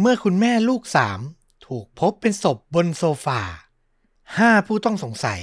[0.00, 1.20] เมื่อคุณแม่ลูกสาม
[1.66, 3.40] ถูกพบเป็นศพบนโซฟา
[4.36, 5.40] ห้าผู้ต้องสงสัย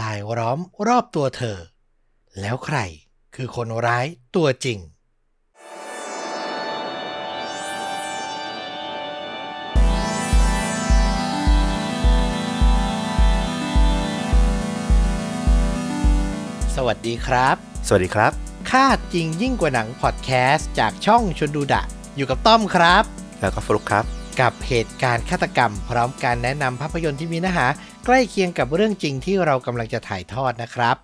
[0.00, 1.58] ลายล้อมรอบตัวเธอ
[2.40, 2.78] แล้วใคร
[3.34, 4.06] คือคนร้าย
[4.36, 4.78] ตัวจริง
[16.76, 17.56] สวัสดีครับ
[17.86, 18.32] สวัสดีครับ
[18.70, 21.82] คาดจริงยิ่งกว่าหนังพอดแคสต์จากช่องชวนดูดะ
[22.16, 24.04] อยู่กับต้อมครับ แล้วก็ฟลุกครับ
[24.40, 27.66] กับเหตุการณ์ฆาตกรรม พร้อมการแนะนำภาพยนตร์ที่มีเนื้อหา
[28.06, 30.96] ใกล้เคียงกับเรื่องจริงที่เรากำลังจะถ่ายทอดนะครับ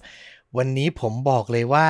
[0.57, 1.89] วันนี้ผมบอกเลยว่า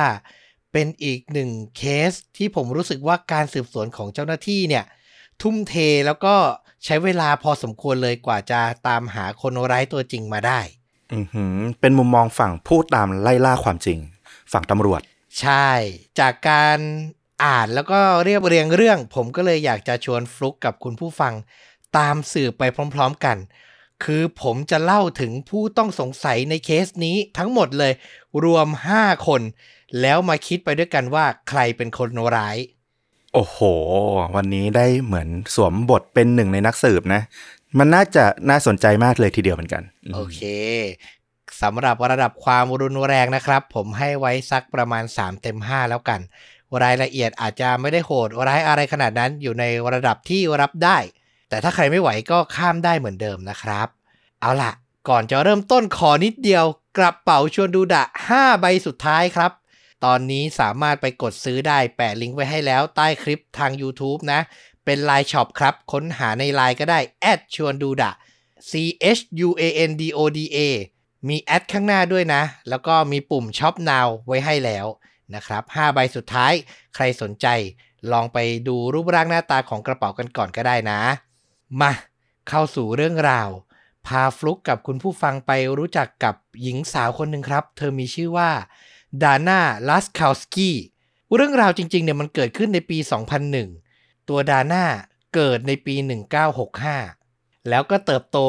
[0.73, 4.85] เป็นอีกหนึ่งเคสที่ผมรู้สึกว่าการสืบสวนของเจ้าหน้าที่เนี่ย
[5.41, 5.75] ทุ่มเท
[6.05, 6.35] แล้วก็
[6.85, 10.59] ใช้เวลาพอสมควรเลยกว่าจะตามหาคนร้ายตัวจริงมาได้
[11.13, 13.99] อือหือเป็นมุมมองฝั่งพูดตามไล่ล่าความจริง
[14.53, 15.01] ฝั่งตำรวจ
[15.41, 15.69] ใช่
[16.19, 16.79] จากการ
[17.43, 21.33] อ่านแล้วก็เรียบเรียงเรื่อง ผมก็เลยอยากจะชวนฟลุกกับคุณผู้ฟัง
[21.97, 22.63] ตามสื่อไป
[22.95, 23.37] พร้อมๆกัน
[24.03, 27.93] คือผมจะเล่าถึงผู้ต้องสงสัยในเคสนี้ทั้งหมดเลย
[28.43, 29.41] รวม 5 คน
[30.01, 32.57] แล้วมาคิดไปด้วยกันว่าใครเป็นคนร้าย
[33.33, 33.59] โอ้โห
[34.35, 37.21] วันนี้ได้เหมือนสวมบทเป็นหนึ่งในนักสืบนะ
[37.77, 40.41] มันน่าจะน่าสนใจมากเลยทีเดียวเหมือนกัน โอเค
[41.61, 46.19] สำหรับระดับความรุนแรงนะครับ ผมให้ไว้สักประมาณ 3 เต็ม 5 แล้วกัน
[46.83, 50.97] รายละเอียดอาจจะไม่ได้โหดร้ายอะไรขนาดนั้นอยู่ในระดับที่รับได้
[51.49, 53.87] แต่ถ้าใครไม่ไหวก็ข้ามได้เหมือนเดิมนะครับ
[54.41, 54.71] เอาล่ะ
[55.09, 56.65] ก่อนจะเริ่มต้นขอนิดเดียว
[56.97, 58.03] กระเป๋าชวนดูดะ
[58.33, 59.51] 5 ใบสุดท้ายครับ
[60.05, 64.39] ตอนนี้สามารถไปกดซื้อได้แปะลิงก์ไว้ให้แล้วใต้คลิปทาง YouTube นะ
[64.85, 68.11] เป็น LINE Shop ครับ ค้นหาในไลน์ก็ได้แอดชวนดูดะ
[68.69, 68.71] C
[69.17, 70.59] H U A N D O D A
[71.27, 74.85] มีแอดข้างหน้าด้วยนะ แล้วก็มีปุ่มช็อป now ไว้ให้แล้ว
[75.35, 76.53] นะครับ5ใบสุดท้าย
[76.95, 77.47] ใครสนใจ
[78.11, 80.99] ลองไปดูรูปร่างหน้าตาของกระเป๋ากันก่อนก็ได้นะ
[81.81, 81.91] มา
[82.49, 83.49] เข้าสู่เรื่องราว
[84.07, 88.51] พาฟลุกกับคุณผู้ฟังไปรู้จักกับหญิงสาวคนหนึ่งครับ เธอมีชื่อว่า
[89.23, 90.75] ดาน่าลัสคาวสกี้
[91.35, 92.97] เรื่องราวจริงๆเนี่ยมันเกิดขึ้นในปี
[93.63, 94.83] 2001 ตัวดาน่า
[95.35, 95.95] เกิดในปี
[96.81, 98.39] 1965 แล้วก็เติบโต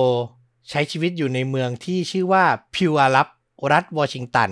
[0.71, 3.29] ใช้ชีวิตอยู่ในเมืองที่ชื่อว่าพิวอารัป
[3.73, 4.51] รัฐวอชิงตัน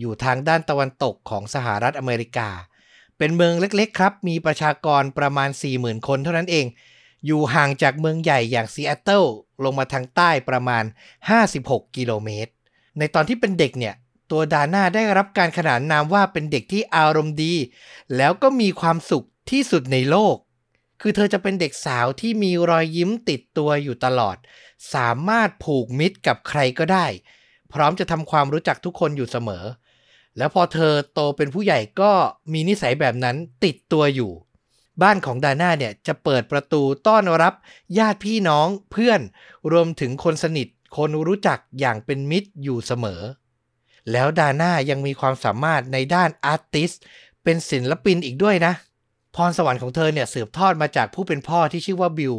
[0.00, 2.50] อยู่ทางด้านตะวันตกของสหรัฐอเมริกา
[3.18, 6.66] เป็นเมืองเล็กๆครับ มีประชากรประมาณ 40,000 คนเท่านั้นเอง
[7.26, 9.24] อยู่ห่างจากเมืองใหญ่อย่างซีแอตเทิล
[9.64, 10.84] ลงมาทางใต้ประมาณ
[11.38, 12.52] 56 กิโลเมตร
[12.98, 13.94] ในตอนที่เป็นเด็กเนี่ย
[14.30, 17.54] ตัวดาน่าได้รับการขนานนามว่าเป็นเด็กที่อารมณ์ดี
[18.16, 20.36] แล้วก็มีความสุขที่สุดในโลก
[21.00, 24.36] คือเธอจะเป็นเด็กสาวที่มีรอยยิ้มติดตัวอยู่ตลอด
[24.94, 27.06] สามารถผูกมิตรกับใครก็ได้
[27.72, 29.64] พร้อมจะทำความรู้จักทุกคนอยู่เสมอ
[30.38, 32.12] แล้วพอเธอโตเป็นผู้ใหญ่ก็
[32.52, 34.32] มีนิสัยแบบนั้นติดตัวอยู่
[35.02, 37.54] บ้านของดาน่าเนี่ยจะเปิดประตูต้อนรับ
[37.98, 39.20] ญาติพี่น้องเพื่อน
[39.72, 43.20] รวมถึงคนสนิทคนรู้จักอย่างเป็นมิตรอยู่เสมอ
[44.12, 46.90] แล้วดาน่ายังมีความสามารถในด้าน artist
[47.44, 48.72] เป็นศิลปินอีกด้วยนะ
[49.36, 52.34] พรสวรรค์ของเธอเนี่ยสืบทอดมาจากผู้เป็นพ่อที่ชื่อว่าบิล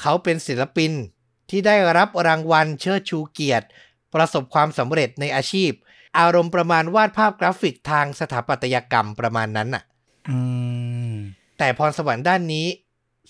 [0.00, 0.92] เขาเป็นศิลปิน
[1.50, 3.66] ที่ได้รับรางวัลเชิดชูเกียรติ
[4.14, 5.70] ประสบความสำเร็จในอาชีพ
[6.18, 9.82] อารมณ์ประมาณวาดภาพกราฟิกทางสถาปัตยกรรมประมาณนั้นน่ะ
[10.30, 10.38] อื
[11.12, 11.14] ม
[11.58, 12.66] แต่พรสวรรค์ด้านนี้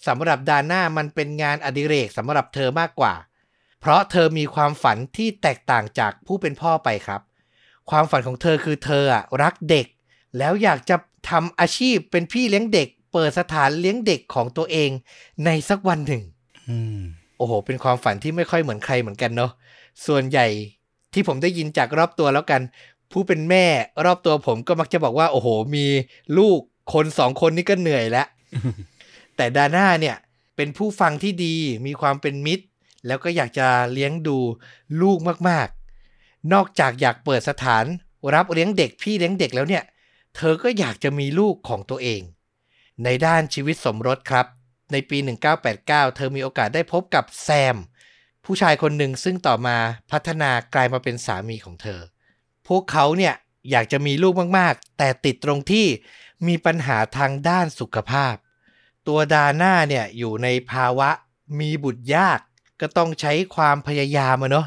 [0.07, 3.15] สำหรับดาน่ามันเป็นงานอดิเรกสำหรับเธอมากกว่า
[3.81, 7.21] เพราะเธอมีความฝันที่แตกต่างจากผู้เป็นพ่อไปครับ
[7.91, 9.87] ความฝันของเธอคือเธออะรักเด็ก
[10.39, 10.97] แล้วอยากจะ
[11.31, 14.91] ทำอาชีพเป็นพี่เลี้ยงเด็ก เปิดสถานเลี้ยงเด็กของตัวเอง
[15.45, 16.23] ในสักวันหนึ่ง
[16.69, 17.01] อืม
[17.37, 19.53] โอ้โห เป็นความฝันที่ไม่ค่อยเหมือนใครเหมือนกันเนาะ
[20.07, 20.47] ส่วนใหญ่
[21.13, 22.63] ที่ผมได้ยินจากรอบตัวแล้วกัน
[23.13, 23.67] ผู้เป็นแม่
[24.05, 25.87] รอบตัวผมก็มักจะบอกว่า โอ้โห มี
[26.39, 26.59] ลูก
[26.93, 28.27] คนสองคนนี่ก็เหนื่อยแล้ว
[29.37, 30.17] แต่ดาน่าเนี่ย
[30.57, 31.55] เป็นผู้ฟังที่ดี
[31.87, 32.65] มีความเป็นมิตร
[33.07, 34.39] แล้วก็อยากจะเลี้ยงดู
[35.03, 35.19] ลูก
[35.49, 37.85] มากๆ นอกจากอยากเปิดสถาน
[38.35, 39.85] รับเลี้ยงเด็กพี่เลี้ยงเด็กแล้วเนี่ย
[40.37, 42.21] เธอก็อยากจะมีลูกของตัวเอง
[43.05, 44.47] ในด้านชีวิตสมรสครับ
[44.93, 45.19] ในปี
[45.67, 47.77] 1989 เธอมีโอกาสได้พบกับแซม
[48.45, 49.77] ผู้ชายคนหนึ่งซึ่งต่อมา
[50.11, 52.01] พัฒนากลายมาเป็นสามีของเธอ
[52.69, 53.35] พวกเขาเนี่ย
[53.71, 55.87] อยากจะมีลูกมากๆ แต่ติดตรงที่
[56.47, 58.35] มีปัญหาทางด้านสุขภาพ
[59.07, 61.11] ตัวดาน่าเนี่ยอยู่ในภาวะ
[61.61, 62.41] มีบุตรยาก
[62.81, 64.67] ก็ต้องใช้ความพยายามอะเนาะ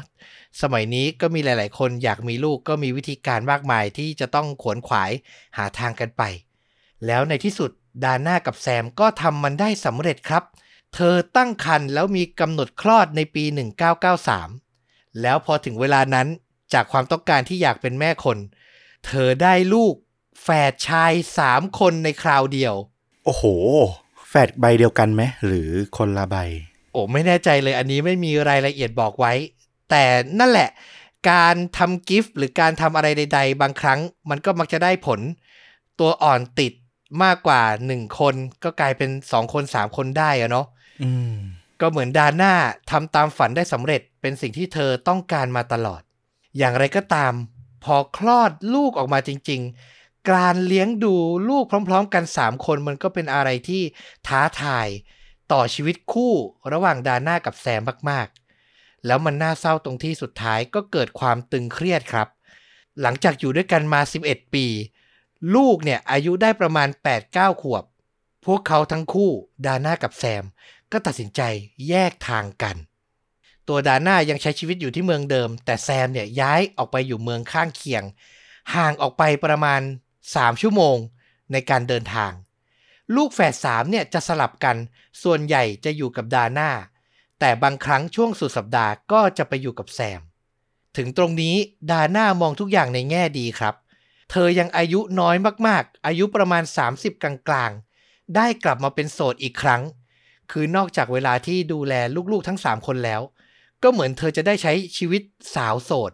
[0.62, 5.10] สมัยนี้ก็มีหลาย ๆ คนอยากมีลูกก็มีวิธีการมากมายที่จะต้องขวนขวาย
[5.56, 6.22] หาทางกันไป
[7.06, 7.70] แล้วในที่สุด
[8.04, 13.44] ดาน่ากับแซมก็ทำมันได้สำเร็จครับเธอตั้งครรภ์แล้วมีกำหนดคลอดในปี
[14.32, 16.26] 1993 แล้วพอถึงเวลานั้น
[16.72, 18.38] จากความต้องการที่อยากเป็นแม่คน
[19.06, 19.94] เธอได้ลูก
[20.42, 21.12] แฝดชาย
[21.46, 22.74] 3คนในคราวเดียว
[23.24, 23.44] โอ้โห
[24.28, 26.36] แฟดใบเดียวกันไหมหรือคนละใบ
[26.92, 29.32] โอ้ไม่แน่ใจเลยอันนี้ไม่มีรายละเอียดบอกไว้
[29.90, 30.04] แต่
[30.38, 30.70] นั่นแหละ
[31.30, 34.00] การทำกิฟต์หรือการทำอะไรใด ๆ บางครั้ง
[34.30, 35.20] มันก็มักจะได้ผล
[36.00, 36.72] ตัวอ่อนติด
[37.22, 38.34] มากกว่า 1 คน
[38.64, 40.75] ก็กลายเป็น 2 คน 3 คนได้อะเนาะอืม
[41.80, 42.52] ก็เหมือนดาน่า
[42.90, 46.02] ทำตามฝันได้สำเร็จเป็นสิ่งที่เธอต้องการมาตลอด
[46.58, 47.32] อย่างไรก็ตาม
[47.84, 49.60] พอคลอดลูกออกมาจริง
[49.96, 51.16] ๆ การเลี้ยงดู
[51.48, 53.82] ลูกพร้อม ๆ กัน 3 คนมันก็เป็นอะไรที่
[54.26, 54.88] ท้าทาย
[55.52, 56.32] ต่อชีวิตคู่
[56.72, 62.28] ระหว่างดาน่ากับแซมมากๆ แล้วมันน่าเศร้าตรงที่สุดท้ายก็เกิดความตึงเครียดครับ
[63.00, 64.66] หลังจากอยู่ด้วยกันมา 11 ปี
[65.54, 66.88] ลูกเนี่ยอายุได้ประมาณ
[67.24, 67.84] 8-9 ขวบ
[68.46, 69.30] พวกเขาทั้งคู่
[69.66, 70.44] ดาน่ากับแซม
[70.92, 71.40] ก็ตัดสินใจ
[71.88, 72.76] แยกทางกัน
[73.68, 78.04] ตัวดาน่ายังใช้ชีวิตอยู่ที่เมืองเดิม แต่แซมเนี่ยย้ายออกไปอยู่เมืองข้างเคียง
[78.74, 79.80] ห่างออกไปประมาณ
[80.22, 80.96] 3 ชั่วโมง
[81.52, 82.32] ในการเดินทาง
[83.16, 84.76] ลูกแฝดสามเนี่ยจะสลับกัน
[85.22, 86.70] ส่วนใหญ่จะอยู่กับดาน่า
[87.40, 90.20] แต่บางครั้งช่วงสุดสัปดาห์ก็จะไปอยู่กับแซม
[90.96, 91.56] ถึงตรงนี้
[91.90, 93.74] ดาน่ามองทุกอย่างในแง่ดีครับ
[94.30, 95.36] เธอยังอายุน้อย
[95.66, 96.62] มากๆ อายุประมาณ
[96.92, 99.82] 30 กลางๆ ได้กลับมาเป็นโสดอีกครั้ง
[100.52, 101.94] คือนอกจากเวลาที่ดูแล
[102.32, 103.20] ลูกๆทั้ง 3 คนแล้ว
[103.82, 105.22] ก็เหมือนเธอจะได้ใช้ชีวิต
[105.54, 106.12] สาวโสด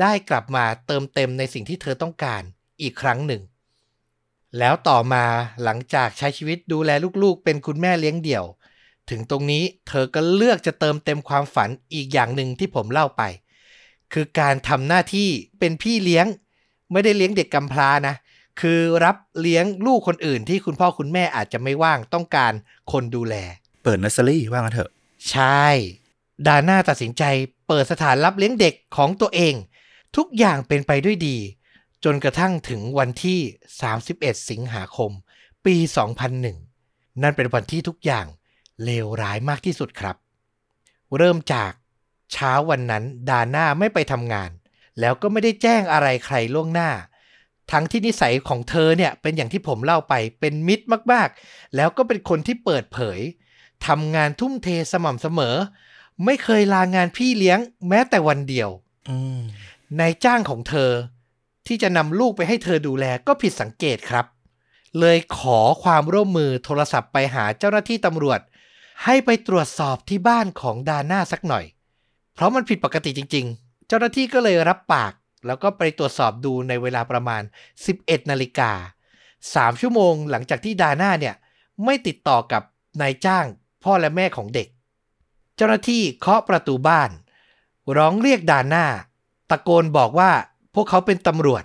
[0.00, 2.42] ได้กลับมาเติมเต็มในสิ่งที่เธอต้องการ
[2.82, 3.42] อีกครั้งหนึ่ง
[4.58, 5.24] แล้วต่อมา
[5.62, 6.90] หลังจากใช้ชีวิตดูแล
[7.22, 8.44] ลูกๆ เป็นคุณแม่เลี้ยงเดี่ยว
[9.10, 13.22] ถึงตรงนี้เธอก็เลือกจะเติมเต็มความฝันอีกอย่างหนึ่งที่ผมเล่าไป
[14.12, 15.28] คือการทำหน้าที่
[15.58, 16.26] เป็นพี่เลี้ยง
[16.92, 18.14] ไม่ได้เลี้ยงเด็กกำพร้านะ
[18.60, 22.52] คือรับเลี้ยงลูกคนอื่นที่คุณพ่อคุณแม่อาจจะไม่ว่างต้องการ
[22.92, 23.34] คนดูแล
[23.82, 24.90] เปิดเนสเซอรี่ว่างั้นเถอะ
[25.30, 25.66] ใช่
[26.46, 27.22] ดาน่าตัดสินใจ
[27.68, 29.54] เปิดสถานรับเลี้ยงเด็กของตัวเอง
[30.16, 31.36] ทุกอย่างเป็นไปด้วยดี
[32.04, 33.40] จนกระทั่งถึงวันที่
[33.92, 35.10] 31 สิงหาคม
[35.64, 35.76] ปี
[36.50, 38.26] 2001 นั่นเป็นวันที่ทุกอย่าง
[38.84, 40.16] เลวร้ายมากที่สุดครับ
[41.16, 41.72] เริ่มจาก
[42.32, 44.50] เช้าวันนั้นดาน่าไม่ไปทำงาน
[45.00, 46.90] แล้วก็ไม่ได้แจ้งอะไรใครล่วงหน้า
[47.72, 53.18] ทั้งที่นิสัยของเธอเนี่ยเป็นอย่างที่ผมเล่าไปเป็นมิตรมากๆ แล้วก็เป็นคนที่เปิดเผย
[53.86, 55.56] ทำงานทุ่มเทสม่ำเสมอ
[56.24, 58.68] ไม่เคยลางานพี่เลี้ยงแม้แต่วันเดียว
[59.08, 59.40] อืม
[60.00, 60.90] นายจ้างของเธอ
[61.66, 64.26] ที่จะนำลูกไปให้เธอดูแลก็ผิดสังเกตครับ
[65.00, 68.40] เลยขอความร่วมมือโทรศัพท์ไปหาเจ้าหน้าที่ตำรวจ
[69.04, 71.64] ให้ไปตรวจสอบที่บ้านของดาน่าสักหน่อย
[72.34, 75.12] เพราะมันผิดปกติจริง ๆ เจ้าหน้าที่ก็เลยรับปาก
[75.46, 77.42] แล้วก็ไปตรวจสอบดูในเวลาประมาณ
[77.86, 78.72] 11นาฬิกา
[79.26, 81.34] 3ชั่วโมงหลังจากที่ดาน่าเนี่ย
[81.84, 82.62] ไม่ติดต่อกับ
[83.00, 83.46] นายจ้าง
[83.84, 84.68] พ่อและแม่ของเด็ก
[85.56, 87.10] เจ้าหน้าที่เคาะประตูบ้าน
[87.96, 88.86] ร้องเรียกดาน่า
[89.50, 90.30] ตะโกนบอกว่า
[90.74, 91.64] พวกเขาเป็นตำรวจ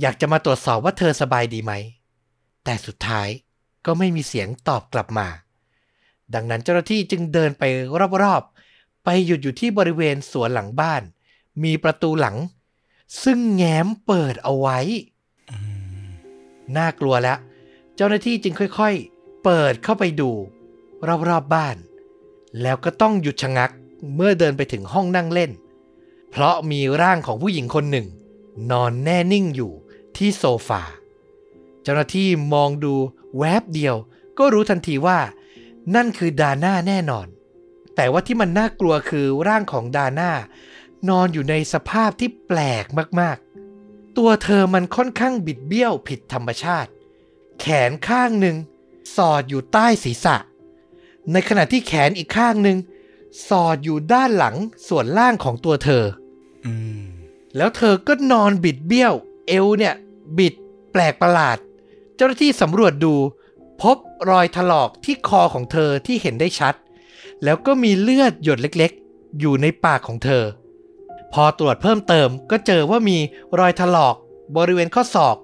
[0.00, 1.72] อยากจะมาตรวจสอบว่าเธอสบายดีไหม
[2.64, 3.28] แต่สุดท้าย
[3.86, 5.28] ก็ไม่มีเสียงตอบกลับมา
[6.34, 7.62] ดังนั้นเจ้าหน้าที่จึงเดินไป
[8.22, 11.02] รอบๆ ไปหยุดอยู่ที่บริเวณสวนหลังบ้าน
[11.64, 12.36] มีประตูหลัง
[13.24, 14.78] ซึ่งแง้มเปิดเอาไว้
[16.76, 17.38] น่ากลัวแล้ว
[17.96, 20.30] เจ้าหน้าที่จึงค่อยๆ เปิดเข้าไปดู
[21.06, 21.76] รอบๆบบ้าน
[22.62, 23.70] แล้วก็ต้องหยุดชะงัก
[24.14, 25.50] เมื่อเดินไปถึงห้องนั่งเล่น
[26.30, 28.06] เพราะมีร่างของผู้หญิงคนหนึ่ง
[28.70, 29.72] นอนแน่นิ่งอยู่
[30.16, 30.82] ที่โซฟา
[31.82, 32.94] เจ้าหน้าที่มองดู
[33.38, 33.96] แวบเดียว
[34.38, 35.18] ก็รู้ทันทีว่า
[35.94, 37.26] นั่นคือดาน่าแน่นอน
[37.96, 40.30] แต่ว่าที่มันน่ากลัวคือร่างของดาน่า
[41.08, 42.84] นอนอยู่ในสภาพที่แปลก
[43.20, 46.90] มากๆ ตัวเธอมันค่อนข้างบิดเบี้ยวผิดธรรมชาติ
[47.60, 48.56] แขนข้างหนึ่ง
[49.16, 50.36] สอดอยู่ใต้ศีรษะ
[51.32, 52.78] ในขณะที่แขนอีกข้างหนึ่ง
[53.48, 54.56] สอดอยู่ด้านหลัง
[54.88, 56.04] ส่วนล่างของตัวเธอ
[56.66, 57.02] อืม
[57.56, 59.14] แล้วเธอก็นอนบิดเบี้ยว
[59.48, 59.94] เอวเนี่ย
[60.38, 60.54] บิด
[60.92, 61.58] แปลกประหลาด
[62.16, 63.14] เจ้าหน้าที่สำรวจดู
[63.82, 63.96] พบ
[64.30, 66.74] รอยถลอกที่คอของเธอที่เห็นได้ชัด
[67.44, 70.44] แล้วก็มีเลือดหยดเล็กๆ อยู่ในปากของเธอ
[71.32, 73.18] พอตรวจเพิ่มเติมก็เจอว่ามี
[73.58, 74.14] รอยถลอก
[74.56, 75.36] บริเวณข้อศอก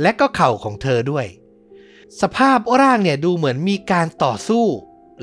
[0.00, 1.26] และก็เข่าของเธอด้วย
[2.20, 4.66] สภาพร่างเนี่ยดูเหมือนมีการต่อสู้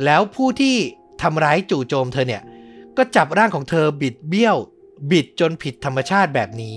[0.06, 0.76] แล้วผู้ที่
[1.22, 2.44] ทำร้ายจู่โจมเธอเนี่ย
[2.98, 4.58] ก็จับร่างของเธอบิดเบี้ยว
[5.12, 6.76] บิดจนผิดธรรมชาติแบบนี้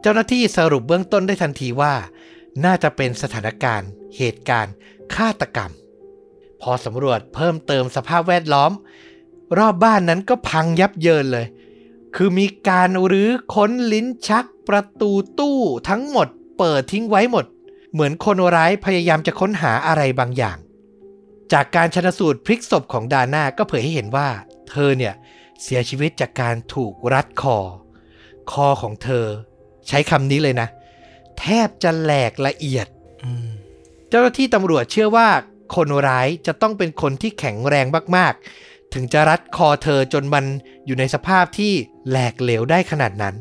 [0.00, 1.94] เจ้าหน้าที่สรุปเบื้องต้นได้ทันทีว่า
[2.64, 4.74] น่าจะเป็นสถานการณ์ เหตุการณ์
[5.14, 5.72] ฆาตกรรม
[6.60, 8.72] พอสำรวจเพิ่มเติมสภาพแวดล้อม
[9.58, 11.46] รอบบ้านนั้นก็พังยับเยินเลย
[12.16, 15.58] คือมีการรื้อค้นลิ้นชักประตูตู้
[15.88, 17.44] ทั้งหมด เปิดทิ้งไว้หมด
[17.92, 20.58] เหมือนคนร้ายพยายามจะค้นหาอะไรบางอย่าง
[21.52, 24.28] จากการชนสูตรพลิกศพของดาน่าก็เผยให้เห็นว่า
[24.70, 25.14] เธอเนี่ย
[25.62, 27.58] เสียชีวิตจากการถูกรัดคอ
[28.52, 29.26] คอของเธอ
[29.88, 30.68] ใช้คำนี้เลยนะ
[31.38, 32.86] แทบจะแหลกละเอียด
[34.08, 35.28] เจ้าหน้าที่ตำรวจเชื่อว่า
[35.76, 37.86] คนร้ายจะต้องเป็นคนที่แข็งแรง
[38.16, 40.44] มากๆ ถึงจะรัดคอเธอจนมัน
[40.86, 41.72] อยู่ในสภาพที่
[42.08, 43.34] แหลกเหลวได้ขนาดนั้น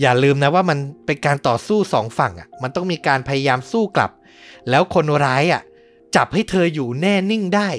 [0.00, 4.10] อย่าลืมนะว่ามันเป็นการต่อสู้สองฝั่งอะ มันต้องมีการพยายามสู้กลับ
[4.70, 5.62] แล้วคนร้ายอะ
[6.16, 7.70] จับให้เธออยู่แน่นิ่งได้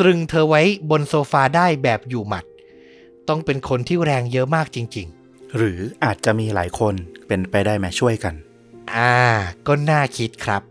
[0.00, 2.44] ตรึงเธอไว้บนโซฟาได้แบบอยู่หมัด
[3.28, 6.94] ต้องเป็นคนที่แรงเยอะมากจริง ๆ หรืออาจจะมีหลายคน
[7.26, 8.34] เป็นไปได้ไหมช่วยกัน
[8.94, 9.16] อ่า
[9.66, 10.62] ก็น่าคิดครับ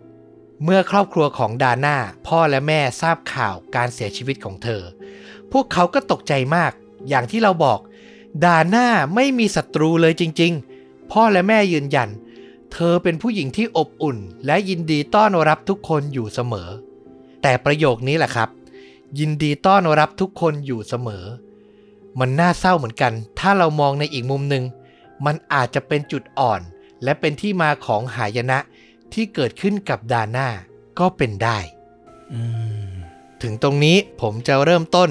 [0.64, 1.98] เมื่อครอบครัวของดาน่า
[2.28, 4.82] พ่อและแม่ทราบข่าวการเสียชีวิตของเธอ
[5.52, 6.72] พวกเขาก็ตกใจมาก
[7.10, 7.80] อย่างที่เราบอก
[8.46, 12.10] ดาน่าไม่มีศัตรูเลยจริง ๆ พ่อและแม่ยืนยัน
[12.74, 16.70] เธอเป็นผู้หญิงที่อบอุ่น และยินดีต้อนรับทุกคนอยู่เสมอ
[17.42, 18.50] แต่ประโยคนี้แหละครับ
[19.20, 21.26] ยินดีต้อนรับทุกคนอยู่เสมอ
[22.20, 24.64] มันน่าเศร้าเหมือนกัน ถ้าเรามองในอีกมุมหนึ่ง
[25.26, 26.62] มันอาจจะเป็นจุดอ่อน
[27.04, 28.60] และเป็นที่มาของหายนะ
[29.14, 30.48] ที่เกิดขึ้นกับดาน่า
[31.00, 31.58] ก็เป็นได้
[32.34, 32.42] อื
[32.88, 32.92] ม
[33.42, 35.10] ถึงตรงนี้ผมจะเริ่มต้น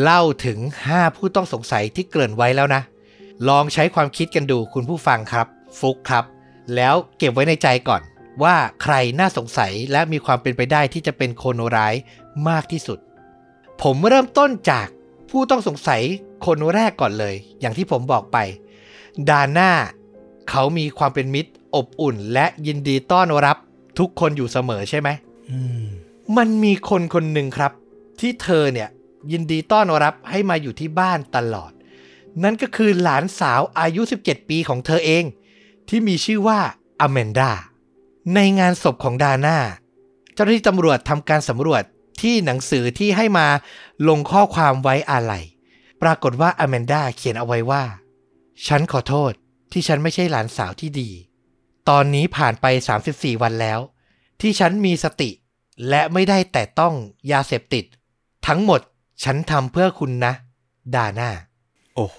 [0.00, 0.58] เล่าถึง
[0.90, 2.82] 5 ผู้ต้องสงสัยที่เกริ่นไว้แล้วนะ
[3.48, 5.46] ลองใช้ความคิดกันดูคุณผู้ฟังครับ
[5.78, 6.24] ฟุกครับ
[6.74, 8.02] แล้วเก็บไว้ในใจก่อน
[8.42, 11.94] ว่าใครน่าสงสัยและมีความเป็นไปได้ที่จะเป็นคนร้าย
[12.48, 12.98] มากที่สุด
[13.82, 14.86] ผมเริ่มต้นจาก
[15.30, 16.02] ผู้ต้องสงสัย
[16.46, 18.38] คนแรกก่อนเลย อย่างที่ผมบอกไป
[19.28, 19.70] ดาน่า
[20.50, 23.56] เขามีความเป็นมิตร อบอุ่น และยินดีต้อนรับ
[23.98, 25.08] ทุกคนอยู่เสมอใช่ไหม
[25.50, 25.84] อืม
[26.36, 27.72] มันมีคนคนหนึ่งครับ
[28.20, 28.88] ที่เธอเนี่ย
[29.32, 31.72] ยินดีต้อนรับให้มาอยู่ที่บ้านตลอด
[32.42, 35.24] นั่นก็คือหลานสาวอายุ 17 ปีของเธอเอง
[35.88, 36.58] ที่มีชื่อว่า
[37.00, 37.50] อแมนดา
[38.34, 39.56] ในงานศพของดาน่า
[40.34, 41.82] เจ้าหน้าที่ตำรวจทำการสำรวจ
[42.22, 43.46] ที่หนังสือที่ให้มา
[44.08, 45.44] ลงข้อความไว้อาลัย
[46.02, 47.84] ปรากฏว่าอแมนดาเขียนเอาไว้ว่า
[48.66, 49.32] ฉันขอโทษ
[49.72, 51.10] ที่ฉันไม่ใช่หลานสาวที่ดี
[51.88, 52.66] ตอนนี้ผ่านไป
[53.04, 53.78] 34 วันแล้ว
[54.40, 55.30] ที่ฉันมีสติ
[55.88, 56.94] และไม่ได้แต่ต้อง
[57.32, 57.84] ยาเสพติด
[58.46, 58.80] ทั้งหมด
[59.24, 60.32] ฉันทำเพื่อคุณนะ
[60.94, 61.30] ดาน่า
[61.96, 62.18] โอ้โห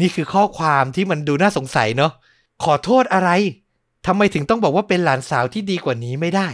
[0.00, 2.12] นี่คือข้อความที่มันดูน่าสงสัยเนาะ
[2.64, 3.30] ขอโทษอะไร
[4.06, 6.48] ทำไมถึงต้องบอกว่าเป็นหลานสาวที่ดีกว่านี้ไม่ได้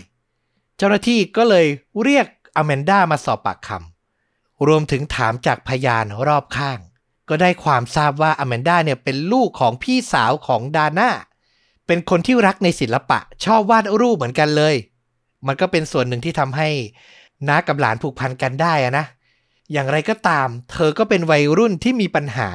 [0.77, 1.67] เจ้าหน้าที่ก็เลย
[2.03, 6.79] เรียกอแมนด้ามาสอบปากคำรวมถึงถามจากพยานรอบข้าง
[7.29, 11.11] ก็ได้ความทราบว่าอแมนด้าเนี่ยเป็นลูกของพี่สาวของดาน่า
[11.87, 14.75] เป็นคนที่รักในศิลปะ ชอบวาดรูปเหมือนกันเลย
[15.47, 16.69] มันก็เป็นส่วนหนึ่งที่ทำให้
[17.49, 19.07] น้ากับหลานผูกพันกันได้อะนะ
[19.73, 22.51] อย่างไรก็ตาม เธอก็เป็นวัยรุ่นที่มีปัญหา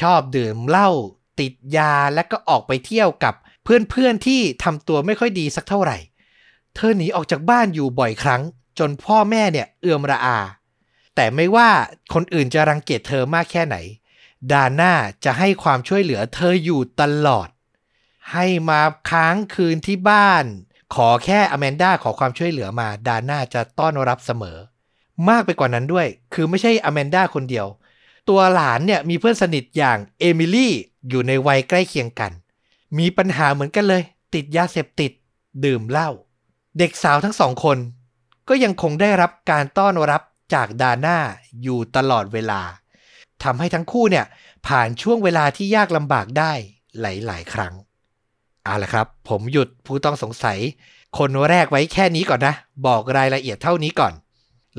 [0.00, 0.88] ชอบดื่มเหล้า
[1.40, 3.34] ติดยาและก็ออกไปเที่ยวกับ
[3.90, 5.98] เพื่อนๆที่ทำตัวไม่ค่อยดีสักเท่าไหร่
[6.74, 8.42] เธอหนีออกจากบ้านอยู่บ่อยครั้ง
[8.78, 10.38] จนพ่อแม่เนี่ยเอือมระอา
[11.14, 11.70] แต่ไม่ว่า
[12.14, 13.76] คนอื่นจะรังเกียจเธอมากแค่ไหน
[14.52, 14.92] ดาน่า
[15.24, 17.48] จะให้ความช่วยเหลือเธออยู่ตลอด
[18.32, 20.44] ให้มาค้างคืนที่บ้าน
[20.94, 24.58] ขอแค่อแมนด้าขอความช่วยเหลือมา ดาน่าจะต้อนรับเสมอ
[25.28, 27.66] มากไปกว่านั้นด้วย คือไม่ใช่อแมนด้าคนเดียว
[28.28, 30.72] ตัวหลานเนี่ยมีเพื่อนสนิทอย่างเอมิลี่
[31.08, 32.32] อยู่ในวัยใกล้เคียงกัน
[32.98, 34.02] มีปัญหาเหมือนกันเลย
[34.34, 35.12] ติดยาเสพติด
[35.64, 36.10] ดื่มเหล้า
[36.78, 37.78] เด็กสาวทั้งสองคน
[38.48, 40.22] ก็ยังคงได้รับการต้อนรับ
[40.54, 41.18] จากดาน่า
[41.62, 42.60] อยู่ตลอดเวลา
[43.42, 44.26] ทำให้ทั้งคู่เนี่ย
[44.66, 46.52] ผ่านช่วงเวลาที่ยากลำบากได้
[47.00, 47.74] หลาย ๆ ครั้ง
[48.64, 50.58] เอาละครับ ผมหยุดผู้ต้องสงสัย
[51.18, 52.54] คนแรกไว้แค่นี้ก่อนนะ
[52.86, 54.12] บอกรายละเอียดเท่านี้ก่อน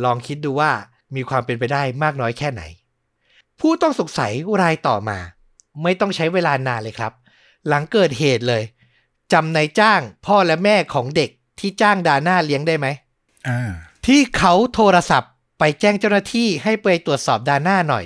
[0.04, 0.72] ลองคิดดูว่า
[1.16, 2.64] มีความเป็นไปได้มากน้อยแค่ไหน
[3.60, 5.18] ผู้ต้องสงสัยรายต่อมา
[5.84, 7.12] ไม่ต้องใช้เวลานานเลยครับ
[7.68, 8.64] หลังเกิดเหตุเลย
[9.32, 12.88] จำนายจ้างพ่อและแม่ของเด็กที่จ้างดาน่าเลี้ยงได้ไหม
[13.48, 13.72] อ่า
[14.06, 18.06] ที่เขาโทรศัพท์ไปแจ้งเจ้าหน้าที่ให้ไปตรวจสอบดาน่าหน่อย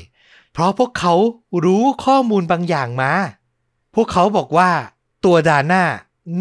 [0.54, 1.14] เพราะพวกเขา
[1.66, 3.12] รู้ข้อมูลบางอย่างมา
[3.96, 4.72] พวกเขาบอกว่า
[5.26, 5.84] ตัวดาน่า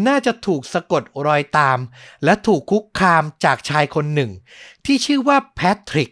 [0.07, 1.79] น่าจะถูกสะกดรอยตาม
[2.23, 4.31] และถูกคุกคามจากชายคนหนึ่ง
[4.85, 6.11] ที่ชื่อว่าแพทริก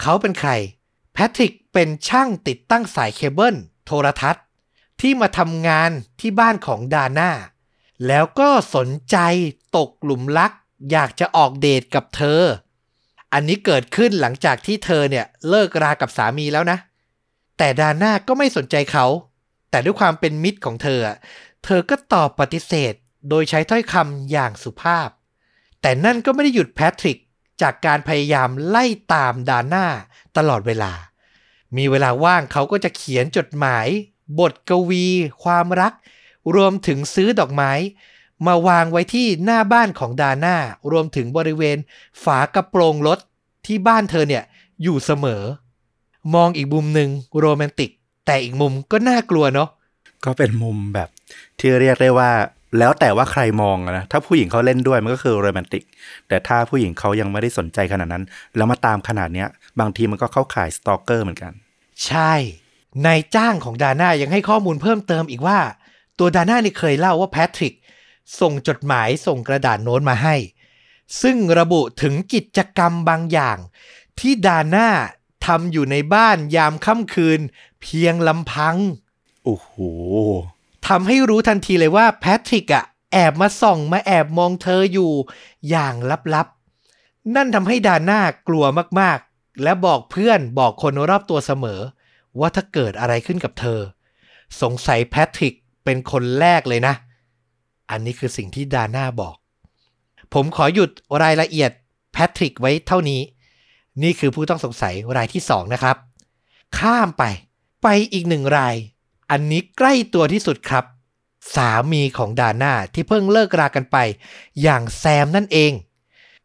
[0.00, 0.50] เขาเป็นใคร
[1.12, 3.56] แพทริกเป็นช่างติดตั้งสายเคเบิล
[3.86, 4.44] โทรทัศน์
[5.00, 5.90] ที่มาทำงาน
[6.20, 7.30] ที่บ้านของดาน่า
[8.06, 9.16] แล้วก็สนใจ
[9.76, 10.52] ตกหลุมรัก
[10.90, 12.42] อยากจะออกเดทกับเธอ
[13.32, 16.78] อันนี้เกิดขึ้นหลังจากที่เธอเนี่ยเลิกรากับสามีแล้วนะ
[17.58, 19.06] แต่ดาน่าก็ไม่สนใจเขา
[19.70, 21.00] แต่ด้วยความเป็นมิตรของเธอ
[21.64, 22.94] เธอก็ตอบปฏิเสธ
[23.28, 25.08] โดยใช้ถ้อยคำอย่างสุภาพ
[25.80, 27.18] แต่นั่นก็ไม่ได้หยุดแพทริก
[27.62, 29.86] จากการพยายามไล่ตามดาน่า
[30.36, 30.92] ตลอดเวลา
[31.76, 33.86] มีเวลาว่างเขาก็จะเขียนจดหมาย
[34.38, 35.06] บทกวี
[35.44, 35.92] ความรัก
[36.54, 37.72] รวมถึงซื้อดอกไม้
[38.46, 40.56] มาวางไว้ที่หน้าบ้านของดาน่า
[40.92, 41.78] รวมถึงบริเวณ
[42.24, 43.18] ฝากระโปรงรถ
[43.66, 44.44] ที่บ้านเธอเนี่ย
[44.82, 45.42] อยู่เสมอ
[46.34, 47.90] มองอีกมุมหนึ่งโรแมนติก
[48.26, 49.68] แต่อีกมุมก็น่ากลัวเนาะ
[50.24, 51.08] ก็เป็นมุมแบบ
[51.58, 52.30] ที่เรียกได้ว่า
[52.78, 55.82] แล้วแต่ว่าใครมองอะนะถ้าผู้หญิงเขาเล่นด้วยมันก็คือโรแมนติก
[56.28, 58.24] แต่ถ้าผู้หญิงเขายังไม่ได้สนใจขนาดนั้น
[58.56, 59.48] แล้วมาตามขนาดเนี้ย
[59.80, 61.52] บางทีมันก็เข้าข่ายสตอกเกอร์เหมือนกัน
[62.06, 62.32] ใช่
[63.06, 65.60] นายจ้างของดาน่ายังให้ข้อมูลเพิ่มเติมอีกว่า
[66.18, 67.74] ตัวดาน่านี่เคยเล่าว่าแพทริก
[68.40, 70.36] ส่งจดหมายส่งกระดาษโน้ตมาให้
[71.22, 73.58] ซึ่งระบุถึงกิจกรรมบางอย่าง
[74.18, 74.88] ที่ดาน่า
[75.46, 77.40] ทำอยู่ในบ้านยามค่ำคืน
[77.80, 78.76] เพียงลำพัง
[79.44, 79.72] โอ้โห
[80.88, 85.12] ทำให้รู้ทันทีเลยว่าแพทริกอะแอบมาส่องมาแอบมองเธออยู่
[85.70, 85.94] อย่าง
[86.34, 88.64] ลับๆ นั่นทำให้ดาน่ากลัว
[89.00, 91.80] มากๆ และบอกเพื่อนบอกคนรอบตัวเสมอ
[92.40, 93.80] ว่าถ้าเกิดอะไรขึ้นกับเธอ
[94.62, 95.54] สงสัยแพทริก
[95.84, 96.94] เป็นคนแรกเลยนะ
[97.90, 99.36] อันนี้คือสิ่งที่ดาน่าบอก
[100.34, 100.90] ผมขอหยุด
[101.22, 101.70] รายละเอียด
[102.12, 103.20] แพทริกไว้เท่านี้
[104.02, 105.96] นี่คือผู้ต้องสงสัยรายที่สองนะครับ
[106.78, 107.24] ข้ามไป
[107.82, 108.76] ไปอีกหนึ่งราย
[109.30, 110.84] อันนี้ใกล้ตัวที่สุดครับ
[111.54, 113.96] สามีของดาน่าที่เพิ่งเลิกรากันไป
[114.62, 115.72] อย่างแซมนั่นเอง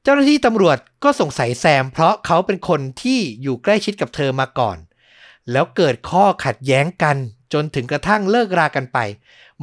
[0.01, 4.77] เจ้าหน้าที่ตำรวจก็สงสัยแซม เพราะเขาเป็นคนที่อยู่ใกล้ชิดกับเธอมาก่อน
[5.51, 7.17] แล้วเกิดข้อขัดแย้งกัน
[7.53, 8.97] จนถึงกระทั่งเลิกรากันไป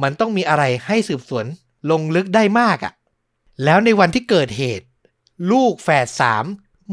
[0.01, 1.45] มันต้องมีอะไรให้สืบสวน
[1.91, 2.93] ลงลึกได้มากอะ่ะ
[3.63, 4.85] แล้วในวันที่เกิดเหตุ
[5.51, 6.45] ลูกแฝดสาม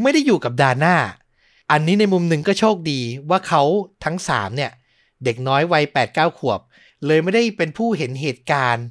[0.03, 0.97] ไม่ได้อยู่กับดาน่า
[1.71, 3.63] อันนี้ในมุมหนึ่งก็โชคดีว่าเขา
[4.05, 4.71] ทั้งสามเนี่ย
[5.25, 6.61] เด็กน้อยวัย8ปดเก้าขวบ
[7.07, 8.87] เลยไม่ได้เป็นผู้เห็นเหตุการณ์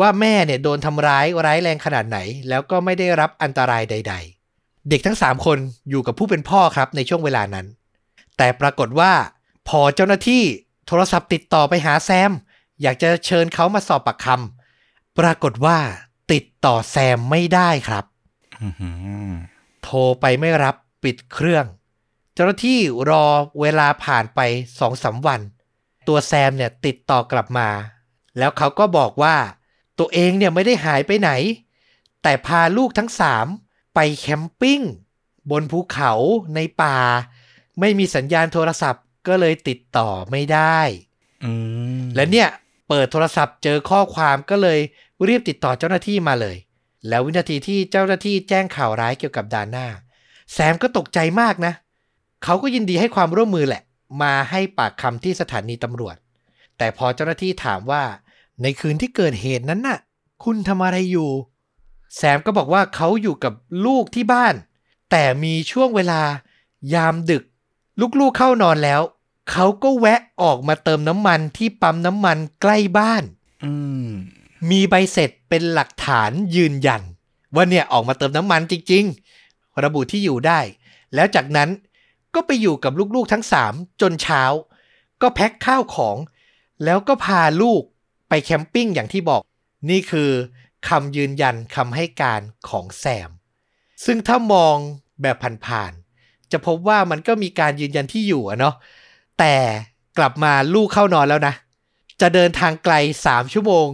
[0.00, 4.14] ว่าแม่เนี่ยโดนทำร้ายร้ายแรงขนาดไหน แล้วก็ไม่ได้รับอันตรายใด
[4.52, 5.58] ๆ เด็กทั้ง3คน
[5.90, 7.66] อยู่กับผู้เป็นพ่อครับในช่วงเวลานั้น
[8.36, 9.12] แต่ปรากฏว่า
[9.68, 10.42] พอเจ้าหน้าที่
[10.86, 12.30] โทรศัพท์ติดต่อไปหาแซม
[12.82, 15.78] อยากจะเชิญเขามาสอบปากคำปรากฏว่า
[16.32, 18.04] ติดต่อแซมไม่ได้ครับ
[18.62, 18.90] อื้อหื
[19.28, 19.30] อ
[19.82, 21.66] โทรไปไม่รับปิดเครื่อง
[22.34, 22.80] เจ้าหน้าที่
[23.10, 23.24] รอ
[23.60, 24.40] เวลาผ่านไป
[24.78, 25.40] สองสามวัน
[26.06, 27.68] ตัวแซมเนี่ยติดต่อกลับมา
[28.38, 29.36] แล้วเขาก็บอกว่า
[29.98, 31.30] ตัวเองเนี่ยไม่ได้หายไปไหน
[32.22, 33.46] แต่พาลูกทั้งสาม
[33.94, 34.80] ไปแคมปิ้ง
[35.50, 36.12] บนภูเขา
[36.54, 36.96] ในป่า
[37.80, 40.78] ไม่มีสัญญาณโทรศัพท์ ก็เลยติดต่อไม่ได้
[41.44, 41.52] อื
[42.00, 42.48] มและเนี่ย
[42.88, 44.78] เปิดโทรศัพท์เจอข้อความก็เลย
[45.28, 46.56] รีบติดต่อเจ้าหน้าที่มาเลย
[47.08, 49.86] แล้ววินาทีที่เจ้าหน้าที่แจ้งข่าวร้ายเกี่ยวกับดาน่า
[50.52, 51.72] แซมก็ตกใจมากนะ
[52.44, 53.82] เขาก็ยินดีให้ความร่วมมือแหละ
[54.22, 56.16] มาให้ปากคำที่สถานีตำรวจ
[56.78, 58.04] แต่พอเจ้าหน้าที่ถามว่า
[58.62, 59.98] ในคืนที่เกิดเหตุนั้นน่ะ
[60.44, 61.30] คุณทำอะไรอยู่
[62.16, 63.52] แซมก็บอกว่าเขาอยู่กับ
[63.86, 64.54] ลูกที่บ้าน
[65.10, 66.22] แต่มีช่วงเวลา
[66.94, 67.44] ยามดึก
[68.20, 69.00] ลูกๆเข้านอนแล้ว
[69.50, 73.24] เขาก็แวะออกมาเติมน้ำมันที่ปั๊มน้ำมันใกล้บ้าน
[73.64, 73.72] อื
[74.06, 74.08] ม
[74.70, 77.02] มีใบเสร็จเป็นหลักฐานยืนยัน
[77.54, 79.04] ว่าเนี่ยออกมาเติมน้ำมันจริง
[79.44, 80.60] ๆ ระบุที่อยู่ได้
[81.14, 81.70] แล้วจากนั้น
[82.34, 84.42] ก็ไปอยู่กับลูกๆทั้งสามจนเช้า
[85.22, 86.16] ก็แพ็คข้าวของ
[86.84, 87.82] แล้วก็พาลูก
[88.28, 89.42] ไปแคมปิ้งอย่างที่บอก
[89.90, 90.30] นี่คือ
[90.88, 93.30] คำยืนยันคำให้การของแซม
[94.04, 94.76] ซึ่งถ้ามอง
[95.22, 96.03] แบบผ่านๆ
[96.54, 98.74] จะพบว่ามันก็มีการยืนยันที่อยู่อะเนาะ
[99.38, 99.54] แต่
[100.18, 101.54] กลับมาลูกเข้านอนแล้วนะ
[102.20, 102.94] จะเดินทางไกล
[103.26, 103.88] 3 ชั่วโมง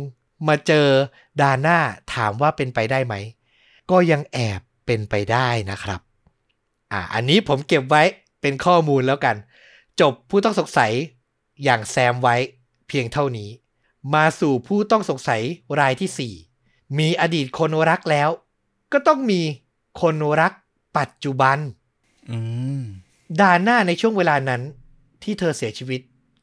[0.48, 0.86] มาเจอ
[1.40, 1.78] ดาน่า
[2.14, 3.14] ถามว่าเป็นไปได้ไหม
[3.90, 6.00] ก็ยังแอบเป็นไปได้นะครับ
[6.92, 8.02] อ่า อันนี้ผมเก็บไว้
[8.40, 9.36] เป็นข้อมูลแล้วกัน
[10.00, 10.92] จบผู้ต้องสงสัย
[11.64, 12.36] อย่างแซมไว้
[12.88, 13.50] เพียงเท่านี้
[14.14, 15.42] มาสู่ผู้ต้องสงสัย
[15.80, 18.28] รายที่ 4 มีอดีตคนรักแล้ว
[18.92, 19.40] ก็ต้องมี
[20.00, 20.52] คนรัก
[20.98, 21.58] ปัจจุบัน
[23.40, 24.62] ดาน่าในช่วงเวลานั้น
[25.22, 26.00] ที่เธอเสียชีวิต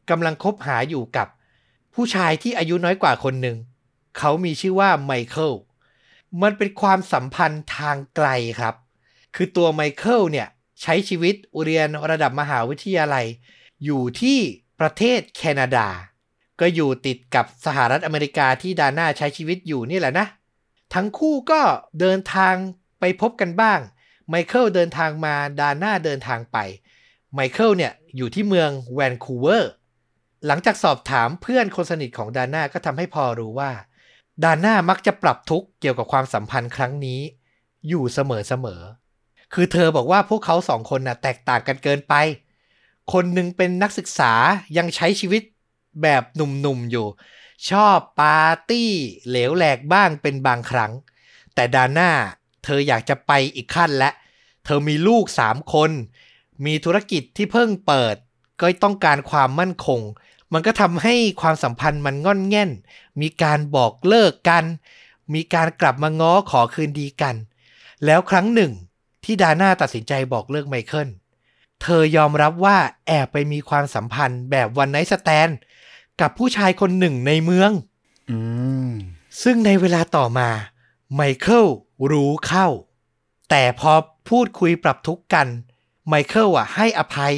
[0.09, 1.27] กำลังคบหาอยู่กับ
[1.93, 3.57] ผู้ชายที่อายุน้อยกว่าคนหนึ่ง
[4.17, 5.53] เขามีชื่อว่าไมเคิล
[6.41, 8.27] มันเป็นความสัมพันธ์ทางไกล
[8.59, 8.75] ครับ
[9.35, 10.47] คือตัวไมเคิลเนี่ย
[10.81, 13.25] ใช้ชีวิตเรียนระดับมหาวิทยาลัย
[13.85, 14.39] อยู่ที่
[14.79, 15.87] ประเทศแคนาดา
[16.59, 20.27] ก็อยู่ติดกับสหรัฐอเมริกาที่ดาน่าใช้ชีวิตอยู่นี่แหละนะ
[20.93, 21.61] ทั้งคู่ก็
[21.99, 22.55] เดินทาง
[22.99, 23.79] ไปพบกันบ้าง
[24.29, 26.57] ไมเคิลเดินทางมาดาน่าเดินทางไป
[27.33, 29.71] ไมเคิลเนี่ยอยู่ที่เมืองแวนคูเวอร์
[30.45, 33.71] หลังจากสอบถามเพื่อนคนสนิทของดาน่าก็ทำให้พอรู้ว่า
[34.43, 37.19] ดาน่ามักจะปรับทุกข์เกี่ยวกับความสัมพันธ์ครั้งนี้
[37.87, 38.19] อยู่เส
[38.65, 42.13] มอๆ คือเธอบอกว่าพวกเขาสองคนน่ะแตกต่างกันเกินไป
[43.13, 44.33] คนหนึ่งเป็นนักศึกษา
[44.77, 45.43] ยังใช้ชีวิต
[46.01, 47.07] แบบหนุ่มๆอยู่
[47.69, 48.91] ชอบปาร์ตี้
[49.27, 50.91] เหลวแหลกบ้างเป็นบางครั้ง
[51.55, 52.11] แต่ดาน่า
[52.67, 54.09] เธออยากจะไปอีกขั้นและ
[54.65, 55.91] เธอมีลูกสามคน
[56.65, 58.15] มีธุรกิจที่เพิ่งเปิด
[58.61, 60.01] ก็ต้องการความมั่นคง
[60.53, 62.71] มันก็ทำให้ความสัมพันธ์มันง่อนแง่น
[63.21, 64.63] มีการบอกเลิกกัน
[65.33, 67.35] มีการกลับมาง้อขอคืนดีกัน
[68.05, 68.71] แล้วครั้งหนึ่ง
[69.23, 71.09] ที่ดาน่าตัดสินใจบอกเลิกไมเคิล
[71.81, 72.77] เธอยอมรับว่า
[73.07, 75.49] แอบไปมีความสัมพันธ์แบบ one night stand
[76.21, 77.71] กับผู้ชายคนหนึ่งในเมือง
[78.29, 78.37] อื
[78.87, 78.91] ม
[79.43, 80.49] ซึ่งในเวลาต่อมา
[81.15, 81.65] ไมเคิล
[82.11, 82.67] รู้เข้า
[83.49, 83.91] แต่พอ
[84.29, 85.47] พูดคุยปรับทุกข์กัน
[86.07, 87.35] ไมเคิลอะให้อภัย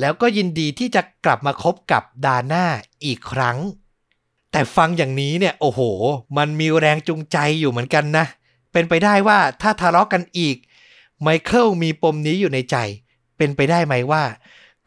[0.00, 2.64] แล้วก็ยินดีที่จะกลับมาคบกับดาน่า
[3.04, 3.58] อีกครั้ง
[4.52, 5.80] แต่ฟังอย่างนี้เนี่ย โอ้โห
[6.36, 8.26] มันมีแรงจูงใจอยู่เหมือนกันนะ
[8.72, 10.56] เป็นไปได้ว่าถ้าทะเลาะกันอีก
[11.22, 12.76] ไมเคิลมีปมนี้อยู่ในใจ
[13.36, 14.24] เป็นไปได้ไหมว่า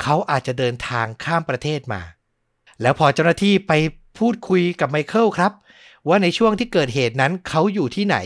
[0.02, 2.02] เขาอาจจะเดินทางข้ามประเทศมา
[2.82, 3.74] แล้วพอเจ้าหน้าที่ไป
[4.18, 5.52] พูดคุยกับไมเคิลครับ
[6.08, 8.18] ว่าในช่วงที่เกิดเหตุนั้นเขาอยู่ที่ไหน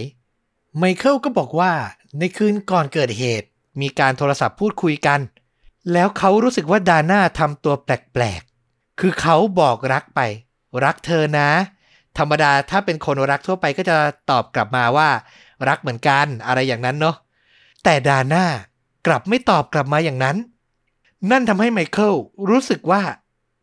[0.77, 1.71] ไมเคิลก็บอกว่า
[2.19, 3.47] ในคืนก่อนเกิดเหตุ
[3.81, 5.19] มีการโทรศัพท์พูดคุยกัน
[5.93, 10.19] แล้วเขารู้สึกว่าดาน่าทำตัวแปลกๆ คือเขาบอกรักไป
[10.83, 11.49] รักเธอนะ
[12.17, 13.97] ธรรมดาถ้าเป็นคนรักทั่วไปก็จะ
[14.29, 15.09] ตอบกลับมาว่า
[15.67, 17.15] รักเหมือนกันอะไรอย่างนั้นเนาะ
[17.83, 18.45] แต่ดาน่า
[19.07, 20.37] กลับไม่ตอบกลับมาอย่างนั้น
[21.31, 22.13] นั่นทำให้ไมเคิล
[22.49, 23.01] รู้สึกว่า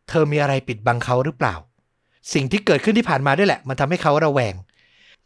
[0.09, 1.55] เธอมีอะไรปิดบังเขาหรือเปล่า
[2.33, 4.55] สิ่งที่เกิดขึ้นที่ผ่านมาด้วยแหละ มันทำให้เขาระแวง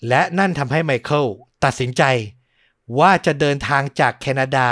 [0.08, 1.26] และนั่นทำให้ไมเคิล
[1.64, 2.04] ตัดสินใจ
[3.00, 4.70] ว่าจะเดินทางจากแคนาดา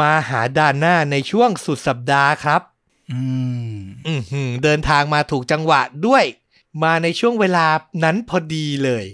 [0.00, 2.62] มาหาดาน่าในช่วงสุดสัปดาห์ครับ
[3.12, 3.20] อื
[3.76, 6.24] มอือหือเดินทางมาถูกจังหวะด้วย
[6.82, 7.66] มาในช่วงเวลา
[8.04, 9.04] นั้นพอดีเลย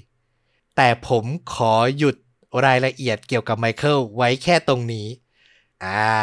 [0.77, 2.17] แต่ผมขอหยุด
[2.65, 5.07] รายละเอียดเกี่ยวกับไมเคิลไว้แค่ตรงนี้
[5.85, 6.15] อ่า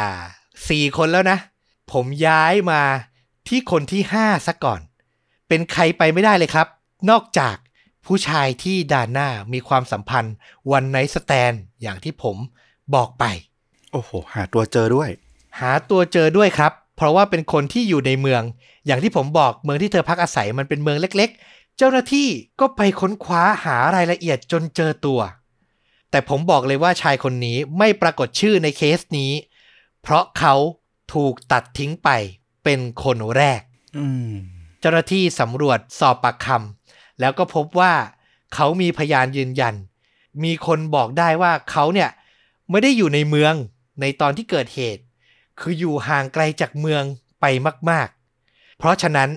[0.68, 1.38] สี่คนแล้วนะ
[1.92, 2.82] ผมย้ายมา
[3.48, 4.80] ที่คนที่ห้าซะก่อน
[5.48, 6.66] เป็นใครไปไม่ได้เลยครับ
[7.10, 7.56] นอกจาก
[8.06, 10.34] ผู้ชายที่ดานหน้ามีความสัมพันธ์
[10.70, 12.36] วันไนสแตนอย่างที่ผม
[12.94, 13.24] บอกไป
[13.92, 15.10] โอ้โห หาตัวเจอด้วย
[15.60, 18.42] หาตัวเจอด้วยครับ เพราะว่าเป็นคนที่อยู่ในเมือง
[18.86, 22.28] อย่างที่ผมบอกเมืองที่เธอพักอาศัยมันเป็นเมืองเล็ก ๆ เจ้าหน้าที่
[22.60, 25.20] ก็ไปค้นคว้าหารายละเอียดจนเจอตัว
[26.10, 29.32] แต่ผมบอกเลยว่าชายคนนี้ไม่ปรากฏชื่อในเคสนี้
[30.02, 30.54] เพราะเขา
[31.14, 32.08] ถูกตัดทิ้งไป
[32.64, 33.60] เป็นคนแรก
[33.98, 37.94] อืมเจ้าหน้าที่สำรวจสอบปากคำแล้วก็พบว่า
[38.54, 39.74] เขามีพยานยืนยัน
[40.44, 42.10] มีคนบอกได้ว่าเขาเนี่ย
[42.70, 43.54] ไม่ได้อยู่ในเมือง
[44.00, 45.02] ในตอนที่เกิดเหตุ
[45.60, 47.02] คืออยู่ห่างไกลจากเมือง
[47.40, 47.44] ไป
[47.90, 48.08] มาก
[48.42, 49.28] ๆ เพราะฉะนั้น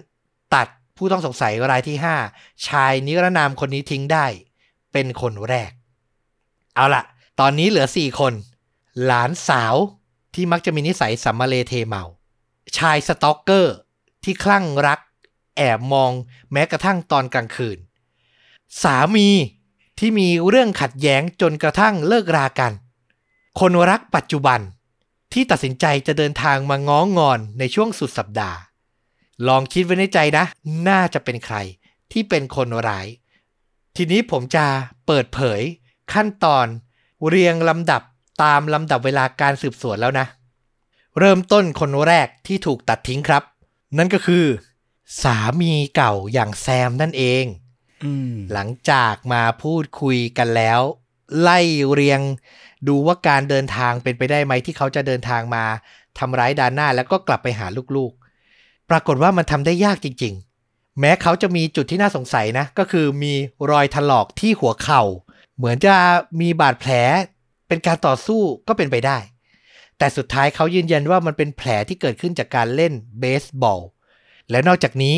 [0.56, 1.98] ตัดผู้ต้องสงสัยรายที่
[2.32, 4.26] 5 ชายนิรนามคนนี้ทิ้งได้
[4.94, 5.72] เป็นคนแรก
[6.76, 7.04] เอาละ
[7.40, 8.34] ตอนนี้เหลือ 4 คน
[9.06, 9.76] หลานสาว
[10.36, 12.04] ที่มักจะมีนิสัยสำมะเลเทเมา
[12.78, 13.76] ชาย stalker
[14.24, 15.00] ที่คลั่งรัก
[15.60, 16.12] แอบมอง
[16.52, 17.78] แม้กระทั่งตอนกลางคืน
[18.84, 19.30] สามี
[20.00, 22.74] ที่มีเรื่องขัดแย้งจนกระทั่งเลิกรากัน
[23.60, 24.60] คนรักปัจจุบัน
[25.34, 28.58] ที่ตัดสินใจจะเดินทางมาง้องอนในช่วงสุดสัปดาห์
[29.48, 30.46] ลองคิดไว้ในใจนะ
[30.88, 31.56] น่าจะเป็นใคร
[32.12, 33.08] ที่เป็นคนร้าย
[33.96, 34.66] ทีนี้ผมจะ
[35.08, 35.62] เปิดเผย
[36.14, 36.68] ขั้นตอน
[37.28, 38.02] เรียงลำดับ
[38.44, 40.26] ตามลำดับเวลาการสืบสวนแล้วนะ
[41.20, 43.44] เริ่มต้นคนแรกที่ถูกตัดทิ้งครับ
[43.98, 44.46] นั่นก็คือ
[45.24, 47.46] สามีเก่าอย่างแซมนั่นเอง
[48.04, 50.82] อืมหลังจากมาพูดคุยกันแล้ว
[51.42, 51.60] ไล่
[51.92, 52.22] เรียง
[52.88, 55.66] ดูว่าการเดินทางเป็นไปได้ไหมที่เขาจะเดินทางมา
[56.20, 60.34] ทำร้ายดาน่าแล้วก็กลับไปหาลูกๆ ปรากฏว่ามันทำได้ยากจริง
[60.66, 63.34] ๆ แม้เขาจะมีจุดที่น่าสงสัยนะ ก็คือมี
[63.72, 65.04] รอยถลอกที่หัวเข่า
[65.58, 65.96] เหมือนจะ
[66.42, 66.92] มีบาดแผล
[67.68, 69.18] เป็นการต่อสู้ก็เป็นไปได้
[69.98, 73.82] แต่สุดท้ายเขายืนยันว่ามันเป็นแผลที่เกิดขึ้นจากการเล่นเบสบอล
[74.52, 75.16] และนอกจากนี้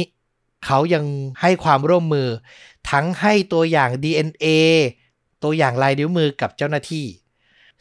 [0.65, 1.05] เขายัง
[1.41, 2.27] ให้ความร่วมมือ
[2.91, 4.47] ทั้งให้ตัวอย่าง DNA
[5.43, 7.05] ตัวอย่างลายนิ้วมือกับเจ้าหน้าที่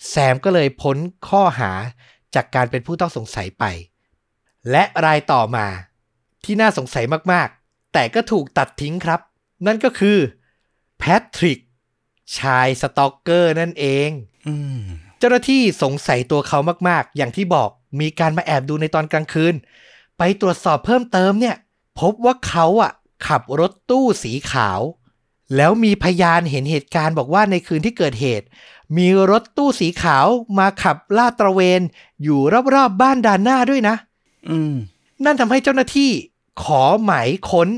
[0.08, 0.96] แซมก็เลยพ้น
[1.28, 1.72] ข้อหา
[2.34, 3.64] จากการเป็นผู้ต้องสงสัยไป
[4.70, 5.66] และรายต่อมา
[6.44, 9.20] ที่น่าสงสัยมากๆ แต่ก็ถูกตัดทิ้งครับ
[9.66, 10.18] นั่นก็คือ
[10.98, 11.58] แพทริก
[12.38, 14.10] ชายสตอกเกอร์นั่นเอง
[14.46, 14.80] อืม
[15.18, 16.58] เจ้าหน้าที่สงสัยตัวเขา
[16.88, 19.54] มากๆ อย่างที่บอกมีการมาแอบดูในตอนกลางคืน
[20.22, 21.56] ไปตรวจสอบเพิ่มเติมเนี่ย
[22.00, 22.92] พบว่าเขาอะ
[23.26, 24.80] ขับรถตู้สีขาว
[25.56, 28.46] แล้วมีพยานเห็นเหตุการณ์บอกว่าในคืนที่เกิดเหตุ
[28.96, 30.26] มีรถตู้สีขาว
[30.59, 31.80] มาขับลาดตระเวน
[32.22, 33.96] อยู่รอบๆบบ้านดานหน้าด้วยนะ
[34.50, 34.74] อืม
[35.24, 36.11] นั่นทำให้เจ้าหน้าที่
[36.62, 37.68] ขอหมายค้น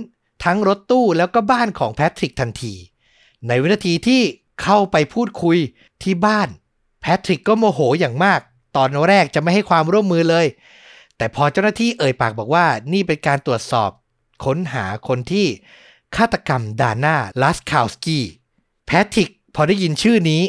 [0.44, 2.74] ทั้งรถตู้แล้วก็บ้านของแพทริกทันที
[3.46, 4.22] ในวินาทีที่
[4.62, 5.58] เข้าไปพูดคุย
[6.02, 6.48] ที่บ้าน
[7.00, 8.40] แพทริกก็โมโหอย่างมาก
[8.76, 10.46] ตอนแรกจะไม่ให้ความร่วมมือเลย
[11.16, 13.90] แต่พอเจ้าหน้าที่เอ่ยปากบอกว่านี่เป็นการตรวจสอบ
[14.44, 15.46] ค้นหาคนที่
[16.16, 18.24] ฆาตกรรมดาน่าลัสคาวสกี้
[18.86, 20.42] แพทริกพอได้ยินชื่อนี้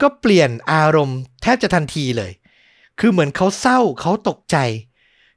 [0.00, 2.32] ก็เปลี่ยนอารมณ์แทบจะทันทีเลย
[2.98, 4.56] คือเหมือนเขาเศร้าเขาตกใจ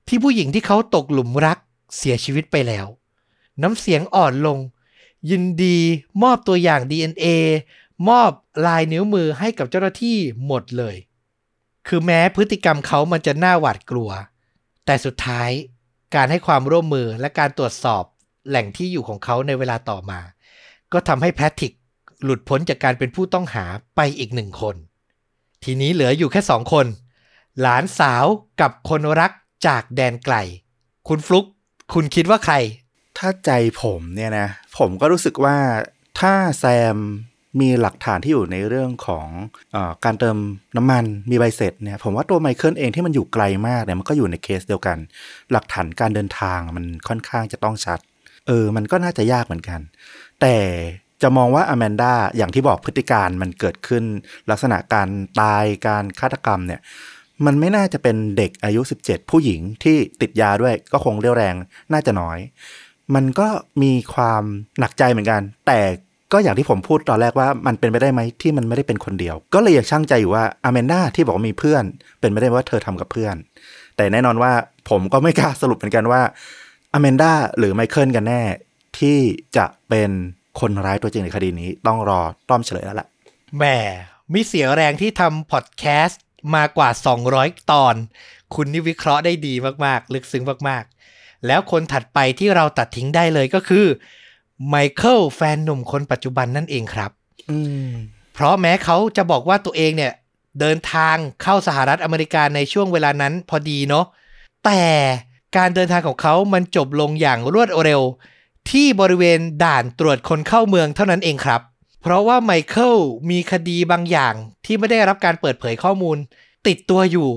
[0.08, 1.58] ที่ผู้หญิงที่เขาตกหลุมรัก
[1.98, 2.86] เสียชีวิตไปแล้ว
[3.62, 4.60] น้ำเสียงอ่อนลง
[5.30, 5.78] ยินดี
[6.24, 7.28] มอบตัวอย่าง DNA
[8.10, 8.32] มอบ
[8.66, 10.96] ลายนิ้วมือให้กับเจ้าหน้าที่หมดเลย
[11.88, 14.10] คือแม้พฤติกรรมเขามันจะน่าหวาดกลัว
[14.86, 15.50] แต่สุดท้าย
[16.16, 18.04] การให้ความร่วมมือและการตรวจสอบ
[18.50, 20.20] แหล่งที่อยู่ของเขาในเวลาต่อมา
[20.94, 21.74] ก็ทำให้แพทริก
[22.24, 23.66] หลุดพ้นจากการเป็นผู้ต้องหา
[23.96, 24.76] ไปอีกหนึ่งคน
[25.64, 26.86] ทีนี้เหลืออยู่แค่สองคน
[27.62, 28.26] หลานสาว
[28.62, 29.32] กับคนรัก
[29.68, 30.36] จากแดนไกล
[31.08, 31.46] คุณฟลุก
[31.94, 32.56] คุณคิดว่าใคร
[33.18, 35.58] ถ้าใจผมเนี่ยนะ ผมก็รู้สึกว่า
[36.20, 36.66] ถ้าแซ
[36.96, 36.98] ม
[37.60, 39.28] มีหลักฐานที่อยู่ในเรื่องของ
[39.76, 40.38] อการเติม
[40.78, 44.98] น้ำมันมีใบเสร็จเนี่ยผมว่าตัวไมเคิลเองที่มันอยู่ไกลมากเนี่ยมันก็อยู่ในเคสเดียวกัน
[45.52, 48.00] หลักฐานการเดินทางมันค่อนข้างจะต้องชัด
[48.48, 49.80] เออ มันก็น่าจะยากเหมือนกัน
[50.42, 50.56] แต่
[51.22, 54.04] จะมองว่าอแมนดาอย่างที่บอกพฤติการมันเกิดขึ้น
[54.50, 55.08] ลักษณะการ
[55.42, 56.82] ตายการฆาตกรรมเนี่ย
[57.46, 61.56] มันไม่น่าจะเป็นเด็กอายุ 17 ผู้หญิงที่ติดยาด้วยก็คงเรียวแรง
[61.94, 62.40] น่าจะน้อย
[63.16, 63.48] มันก็
[63.84, 64.44] มีความ
[64.80, 65.80] หนักใจเหมือนกัน แต่
[66.34, 71.84] ก็อย่างที่ผมพูดตอนแรกว่ามันเป็นไปได้ไหมที่มันไม่ได้เป็นคนเดียว ก็เลยยังช่างใจอยู่ว่าอแมนดาที่บอกว่ามีเพื่อน
[72.20, 73.36] เป็นไปได้ว่าเธอทำกับเพื่อน
[73.98, 74.52] แต่แน่นอนว่า
[74.90, 76.22] ผมก็ไม่กล้าสรุปเหมือนกันว่า
[76.94, 78.42] อแมนดาหรือไมเคิลกันแน่
[79.00, 79.18] ที่
[79.58, 80.10] จะเป็น
[80.60, 83.08] คนร้ายตัวจริงในคดีนี้ต้องรอต้อมเฉลยแล้วล่ะ
[83.58, 83.64] แหม
[84.34, 86.24] มีเสียแรงที่ทำพอดแคสต์
[86.56, 86.90] มากว่า
[87.30, 87.96] 200 ตอน
[88.56, 89.54] คุณนี่วิเคราะห์ได้ดี
[89.86, 93.86] มากๆ ลึกซึ้งมากๆ แล้วคนถัดไปที่เราตัดทิ้งได้เลยก็คือ
[94.70, 97.12] ไมเคิลแฟนหนุ่มคนปัจจุบันนั่นเองครับ
[97.52, 97.90] อืม
[98.34, 100.14] เพราะแม้เขาจะบอกว่าตัวเองเนี่ย
[100.60, 104.06] เดินทางเข้าสหรัฐอเมริกาในช่วงเวลานั้นพอดีเนาะ
[104.66, 104.84] แต่
[105.58, 108.02] การเดินทางของเขามันจบลงอย่างรวดเร็ว
[108.70, 111.62] ที่บริเวณด่านตรวจคนเข้าเมืองเท่านั้นเองครับ
[112.02, 112.96] เพราะว่าไมเคิล
[113.30, 114.34] มีคดีบางอย่าง
[114.66, 116.18] ที่ไม่ได้รับการเปิดเผยข้อมูล
[116.68, 117.30] ติดตัวอยู่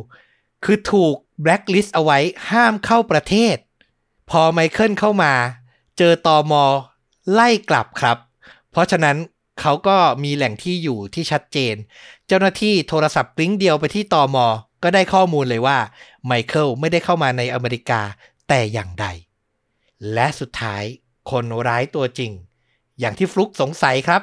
[0.64, 2.18] คือถูกแบล็คลิสต์เอาไว้
[2.50, 3.56] ห้ามเข้าประเทศ
[4.30, 5.32] พอไมเคิลเข้ามา
[5.98, 6.64] เจอตอมอ
[7.32, 8.18] ไล่กลับครับ
[8.70, 9.16] เพราะฉะนั้น
[9.60, 11.74] เขาก็มีแหล่งที่อยู่ที่ชัดเจน
[12.26, 14.46] เจ้าหน้าที่โทรศัพท์กลิ้งเดียวไปที่ตอมอ
[14.82, 15.78] ก็ได้ข้อมูลเลยว่า
[16.26, 18.00] ไมเคิลไม่ได้เข้ามาในอเมริกา
[18.48, 19.06] แต่อย่างใด
[20.12, 20.82] และสุดท้าย
[21.30, 22.32] คนร้ายตัวจริง
[23.00, 24.22] อย่างที่ฟลุกสงสัยครับ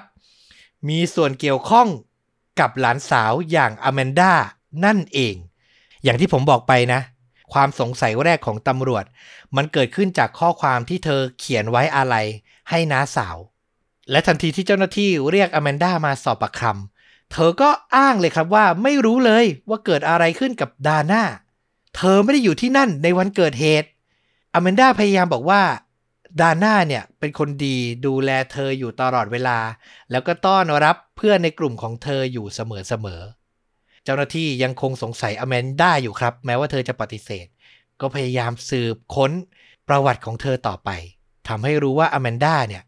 [0.90, 1.88] มีส่วนเกี่ยวข้อง
[2.60, 4.34] กับหลานสาวอย่างอแมนดา
[4.86, 5.36] นั่นเอง
[6.04, 7.02] อย่างที่ผมบอกไปนะ
[7.54, 9.06] ความสงสัยแรกของตำรวจ
[9.56, 12.16] มันเกิดขึ้นจากข้อความที่เธอเขียนไว้อะไร
[12.72, 13.38] ให้น้าสาว
[14.12, 21.24] และทันทีที่เจ้าหน้าที่เรียกอแมนด้ามาสอบปากคำเธอก็อ้างเลยครับว่าไม่รู้เลยว่าเกิดอะไรขึ้นกับดาน่า
[21.96, 23.90] เธอไม่ได้อยู่ที่นั่นในวันเกิดเหตุ
[24.54, 25.62] อแมนด้าพยายามบอกว่า
[26.42, 29.58] ดาน่าเนี่ยเป็นคนดีดูแลเธออยู่ตลอดเวลา
[30.12, 37.48] แล้วก็ต้อนรับเพื่อนในกลุ่มของเธออยู่เสมอๆเจ้าหน้าที่ยังคงสงสัยอแมนด้าอยู่ครับ แม้ว่าเธอจะปฏิเสธ
[38.02, 39.32] ก็พยายามสืบค้น
[39.88, 40.90] ประวัติของเธอต่อไป
[41.52, 42.84] ทำให้รู้ว่าอแมนดาเนี่ย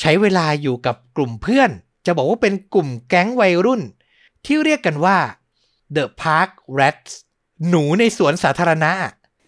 [0.00, 1.70] ใช้เวลาอยู่กับกลุ่มเพื่อน
[2.06, 3.82] จะบอกว่าเป็นกลุ่มแก๊งวัยรุ่น
[4.46, 5.18] ที่เรียกกันว่า
[5.96, 7.12] The Park Rats
[7.68, 8.92] หนูในสวนสาธารณะ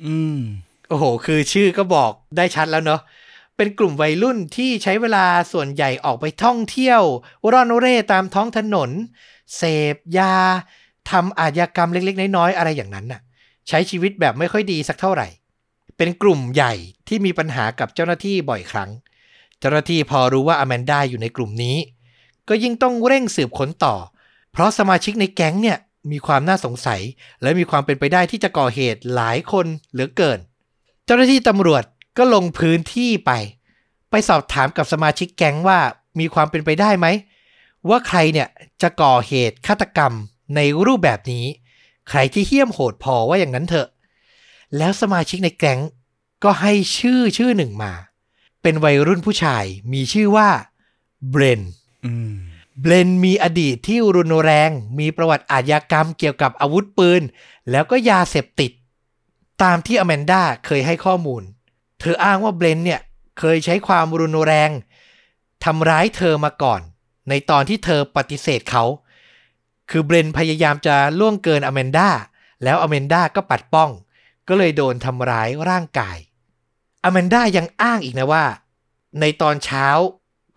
[0.04, 0.40] อืม
[0.88, 3.00] โอ้โห คือชื่อก็บอกได้ชัดแล้วเนาะ
[3.56, 7.02] เป็นกลุ่มวัยรุ่นที่ใช้เวลาส่วนใหญ่ออกไปท่องเที่ยว
[7.52, 8.90] ร่อนเร่ตามท้องถนน
[9.56, 9.62] เส
[9.94, 10.34] พยา
[11.10, 13.20] ทำอาชญากรรมเล็กๆ น้อยๆ อะไรอย่างนั้นน่ะ
[13.68, 15.28] ใช้ชีวิตแบบไม่ค่อยดีสักเท่าไหร่
[15.98, 16.74] เป็นกลุ่มใหญ่
[17.08, 18.90] ที่มีปัญหากับเจ้าหน้าที่บ่อยครั้ง
[19.60, 21.76] เจ้าหน้าที่พอรู้ว่าอแมนด้าอยู่ในกลุ่มนี้
[22.48, 23.94] ก็ยิ่งต้องเร่งสืบค้นต่อ
[24.52, 25.78] เพราะสมาชิกในแก๊งเนี่ย
[26.10, 27.00] มีความน่าสงสัย
[27.42, 30.38] และมีความเป็นไปได้ที่จะก่อเหตุหลายคนเหลือเกิน
[31.04, 31.84] เจ้าหน้าที่ตำรวจ
[32.18, 33.32] ก็ลงพื้นที่ไป
[34.10, 35.78] ไปสอบถามกับสมาชิกแก๊งว่า
[36.20, 37.06] มีความเป็นไปได้ไหม
[37.88, 38.48] ว่าใครเนี่ย
[38.82, 40.12] จะก่อเหตุฆาตกรรม
[40.56, 41.44] ในรูปแบบนี้
[42.08, 43.88] ใครที่เหี้ยมโหดพอว่าอย่างนั้นเถอะ
[44.76, 45.80] แล้วสมาชิกในแก๊ง
[46.44, 47.92] ก็ให้ชื่อชื่อหนึ่งมา
[48.62, 50.48] เป็นวัยรุ่นผู้ชายมีชื่อว่า
[51.30, 51.60] เบรน
[52.06, 52.34] อืม
[52.80, 57.22] เบลนมีอดีตที่รุนแรง มีประวัติอาชญากรรมเกี่ยวกับอาวุธปืน
[57.70, 58.72] แล้วก็ยาเสพติด
[59.62, 61.42] ตามที่อแมนดาเคยให้ข้อมูล
[62.00, 63.00] เธออ้างว่าเบลนเนี่ย
[63.38, 64.70] เคยใช้ความรุนแรง
[65.64, 66.80] ทำร้ายเธอมาก่อน
[67.28, 68.84] ในตอนที่เธอปฏิเสธเขา
[69.90, 72.08] คือเบลนพยายามจะล่วงเกินอแมนดา
[72.64, 73.90] แล้วอแมนดาก็ปัดป้อง
[74.48, 76.18] ก็เลยโดนทำร้ายร่างกาย
[77.04, 78.44] อแมนดายังอ้างอีกนะว่า
[79.20, 79.86] ในตอนเช้า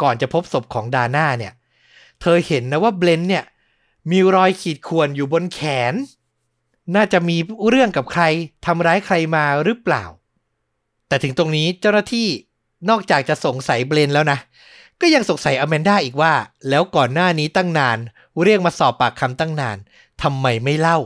[0.01, 1.53] ก่อนจะพบศพของดาน่าเนี่ย
[2.21, 3.45] เธอเห็นนะว่าเบลนเนี่ย
[4.11, 5.59] มีรอยขีดข่วนอยู่บนแข
[5.91, 5.93] น
[6.95, 8.23] น่าจะมีเรื่องกับใคร
[8.65, 10.03] ทำร้ายใครมาหรือเปล่า
[11.07, 12.27] แต่ถึงตรงนี้เจ้าหน้าที่
[12.89, 14.39] นอกจากจะสงสัยเบลนแล้วนะ
[15.01, 16.33] ก็ยังสงสัยอแมนด้าอีกว่า
[16.69, 17.97] แล้วก่อนหน้านี้ตั้งนาน
[18.43, 19.77] เรียกมาสอบปากคำตั้งนาน
[20.21, 20.99] ทำไมไม่เล่า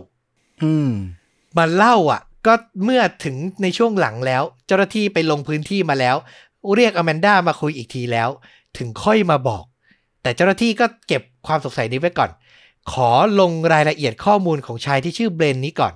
[0.64, 0.92] อืม
[1.58, 2.54] มาเล่าอะ ก็
[2.84, 6.16] เมื่อถึงในช่วงหลังแล้ว เจ้าหน้าที่ไปลงพื้นที่มาแล้ว
[6.76, 8.30] เรียกอแมนด้ามาคุยอีกทีแล้ว
[8.78, 9.64] ถึงค่อยมาบอก
[10.22, 12.32] แต่เจ้าหน้าที่ก็เก็บความสงสัยนี้ไว้ก่อน
[12.92, 15.94] ขอลงรายละเอียดข้อมูลของชายที่ชื่อเบรนนี้ก่อน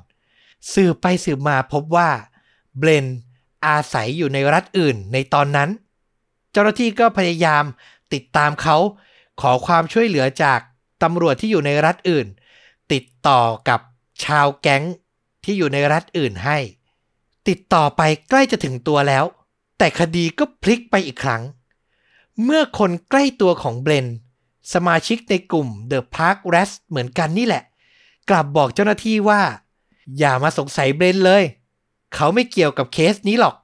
[0.73, 2.09] สืบไปสืบมาพบว่า
[2.77, 3.05] เบรน
[3.65, 5.69] อาศัยอยู่ในรัฐอื่นในตอนนั้น
[6.51, 7.63] เจ้าหน้าที่ก็พยายาม
[8.13, 8.77] ติดตามเขา
[9.41, 10.59] ขอความช่วยเหลือจาก
[11.03, 12.27] ตำรวจที่อยู่ในรัฐอื่น
[12.91, 13.79] ติดต่อกับ
[14.25, 14.83] ชาวแก๊ง
[15.43, 16.57] ที่อยู่ในรัฐอื่นให้
[17.47, 19.25] ติดต่อไปใกล้จะถึงตัวแล้ว
[19.77, 21.43] แต่คดีก็พลิกไปอีกครั้ง
[22.43, 24.07] เมื่อคนใกล้ตัวของเบรน
[24.73, 27.63] สมาชิกในกลุ่ม The Park Rats เหมือนกันนี่แหละ
[28.29, 29.41] กลับบอกเจ้าหน้าที่ว่า
[30.19, 31.43] อย่ามาสงสัยเบรนเลย
[32.15, 33.55] เขาไม่เกี่ยวกับเคสนี้หรอก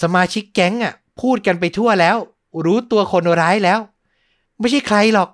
[0.00, 2.16] สมาชิกแก๊งอะ พูดกันไปทั่วแล้ว
[2.64, 3.80] รู้ตัวคนร้ายแล้ว
[4.58, 5.30] ไม่ใช่ใครหรอก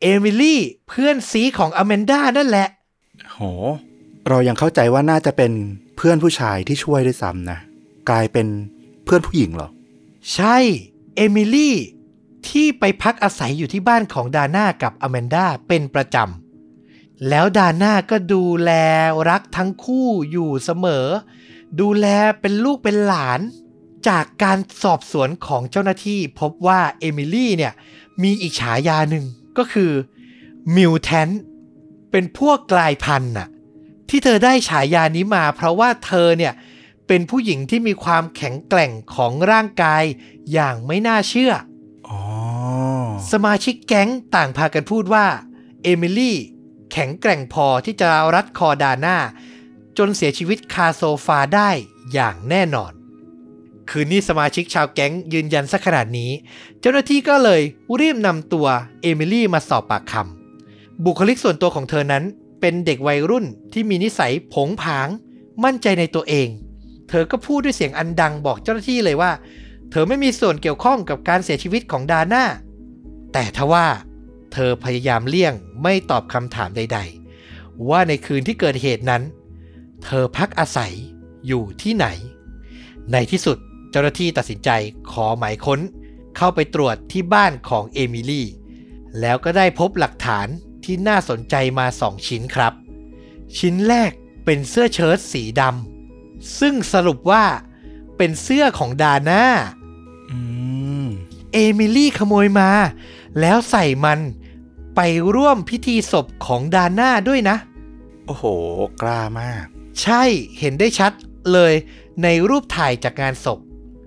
[0.00, 2.68] เอมิลี่เพื่อนซีของอแมนด้านั่นแหละ
[3.32, 3.40] โห
[4.28, 5.52] เรายังเข้าใจว่าน่าจะเป็น
[5.96, 7.58] เพื่อนผู้ชายที่ช่วยด้วยซ้ำนะ
[8.08, 8.46] กลายเป็น
[9.04, 9.68] เพื่อนผู้หญิงเหรอ
[10.34, 10.56] ใช่
[11.16, 11.76] เอมิลี่
[12.48, 18.70] ที่ไปพักอาศัยอยู่ที่บ้านของดาน่ากับอแมนดาเป็นประจำ แล้วดาน่าก็ดูแล
[19.28, 21.06] รักทั้งคู่อยู่เสมอ
[21.80, 22.06] ดูแล
[22.40, 23.40] เป็นลูกเป็นหลาน
[24.08, 27.72] จากการสอบสวนของเจ้าหน้าที่พบว่าเอมิลี่เนี่ย
[28.22, 29.24] มีอีกฉายาหนึ่ง
[29.58, 29.90] ก็คือ
[30.76, 31.28] มิวแทน
[32.10, 33.48] เป็นพวกกลายพันธุ์น่ะ
[34.08, 36.52] ที่เธอได้ฉายานี้มา เพราะว่าเธอเนี่ย
[37.06, 40.02] เป็นผู้หญิงที่มีความแข็งแกร่งของร่างกาย
[40.52, 41.52] อย่างไม่น่าเชื่อ
[42.08, 42.20] อ๋อ
[43.32, 45.26] สมาชิกแก๊งต่างพากันพูดว่า
[45.82, 46.38] เอมิลี่
[46.92, 49.16] แข็งแกร่งพอที่จะรัดคอดาน่า
[49.98, 51.70] จนเสียชีวิตคาโซฟาได้
[52.12, 52.92] อย่างแน่นอน
[53.90, 56.30] ทีนี้สมาชิกชาวแก๊งยืนยันสักขนาดนี้
[56.80, 57.60] เจ้าหน้าที่ก็เลย
[58.00, 58.66] รีบนำตัว
[59.02, 62.24] เอมิลี่มาสอบปากคำบุคลิกส่วนตัวของเธอนั้น
[62.66, 65.08] เป็นเด็กวัยรุ่นที่มีนิสัยโผงผาง
[65.64, 66.48] มั่นใจในตัวเอง
[67.08, 69.32] เธอก็พูดด้วยเสียงอันดังบอกเจ้าหน้าที่เลยว่า
[69.90, 72.44] เธอไม่มีส่วนเกี่ยวข้องกับการเสียชีวิตของดาน่า
[73.32, 73.86] แต่ทว่า
[74.52, 76.98] เธอพยายามเลี่ยงไม่ตอบคำถามใด
[77.42, 79.22] ๆ ว่าในคืนที่เกิดเหตุนั้น
[80.04, 80.92] เธอพักอาศัย
[81.46, 82.06] อยู่ที่ไหน
[83.12, 83.58] ในที่สุด
[83.90, 84.70] เจ้าหน้าที่ตัดสินใจ
[85.12, 85.80] ขอหมายค้น
[86.36, 88.46] เข้าไปตรวจที่บ้านของเอมิลี่
[89.20, 90.48] แล้วก็ได้พบหลักฐาน
[90.84, 92.72] ที่น่าสนใจมาสองชิ้นครับ
[93.58, 94.12] ชิ้นแรก
[94.44, 97.44] เป็นเสื้อเชิ้ตสีดำซึ่งสรุปว่า
[98.16, 99.44] เป็นเสื้อของดาน่า
[100.30, 100.38] อื
[101.04, 101.06] ม
[101.52, 102.70] เอมิลี่ขโมยมา
[103.40, 104.20] แล้วใส่มัน
[104.96, 105.00] ไป
[105.34, 107.56] ร่วมพิธีศพของดาน่าด้วยนะ
[108.26, 108.44] โอ้โห
[109.02, 109.64] กล้ามาก
[110.02, 110.22] ใช่
[110.58, 111.12] เห็นได้ชัด
[111.52, 111.72] เลย
[112.22, 113.58] ในรูปถ่ายจากงานศพ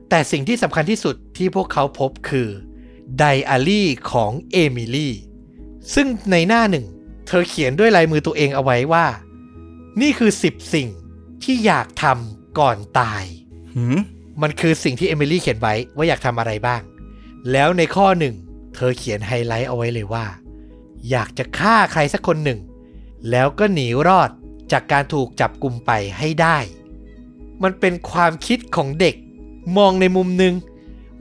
[0.09, 2.49] แต่สิ่งที่สำคัญที่สุดที่พวกเขาพบคือ
[3.17, 5.13] ไดอารี่ของเอมิลี่
[5.93, 6.85] ซึ่งในหน้าหนึ่ง
[7.27, 9.05] เธอเขียนด้วยลายมือตัวเองเอาไว้ว่า
[10.01, 10.87] นี่คือ10สิ่ง
[11.43, 13.23] ที่อยากทำก่อนตาย
[13.75, 13.97] หืม
[14.41, 16.81] มันคือสิ่งที่เอมิลี่เขียนไว้ว่าอยากทำอะไรบ้าง
[17.51, 18.35] แล้วในข้อหนึ่ง
[18.75, 20.25] เธอเขียนไฮไลท์เอาไว้เลยว่า
[21.09, 22.59] อยากจะฆ่าใครสักคนหนึ่ง
[23.31, 24.29] แล้วก็หนีรอด
[24.71, 26.57] จากการถูกจับกลุ่มไปให้ได้
[27.63, 29.15] มันเป็นความคิดของเด็ก
[29.77, 30.53] มองในมุมหนึ่ง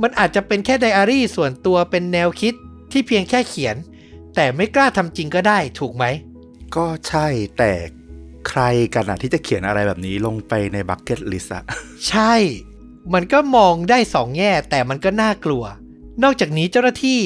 [0.03, 2.55] มันอาจจะเป็นแค่ไดอารี่ส่วนตัวเป็นแนวคิด
[2.93, 3.77] ที่เพียงแค่เขียน
[4.37, 6.05] แต่ไม่กล้าทำจริงก็ได้ถูกไหม
[6.77, 7.27] ก็ใช่
[7.59, 7.73] แต่
[8.49, 8.63] ใคร
[8.95, 11.65] กันอะที่จะเขียนอะไรแบบนี้ลงไปใน bucket list อะ
[12.09, 12.35] ใช่
[13.15, 15.65] มันก็มองได้สองแง่แต่มันก็น่ากลัว
[16.23, 17.21] นอกจากนี้เจ้าหน้าที่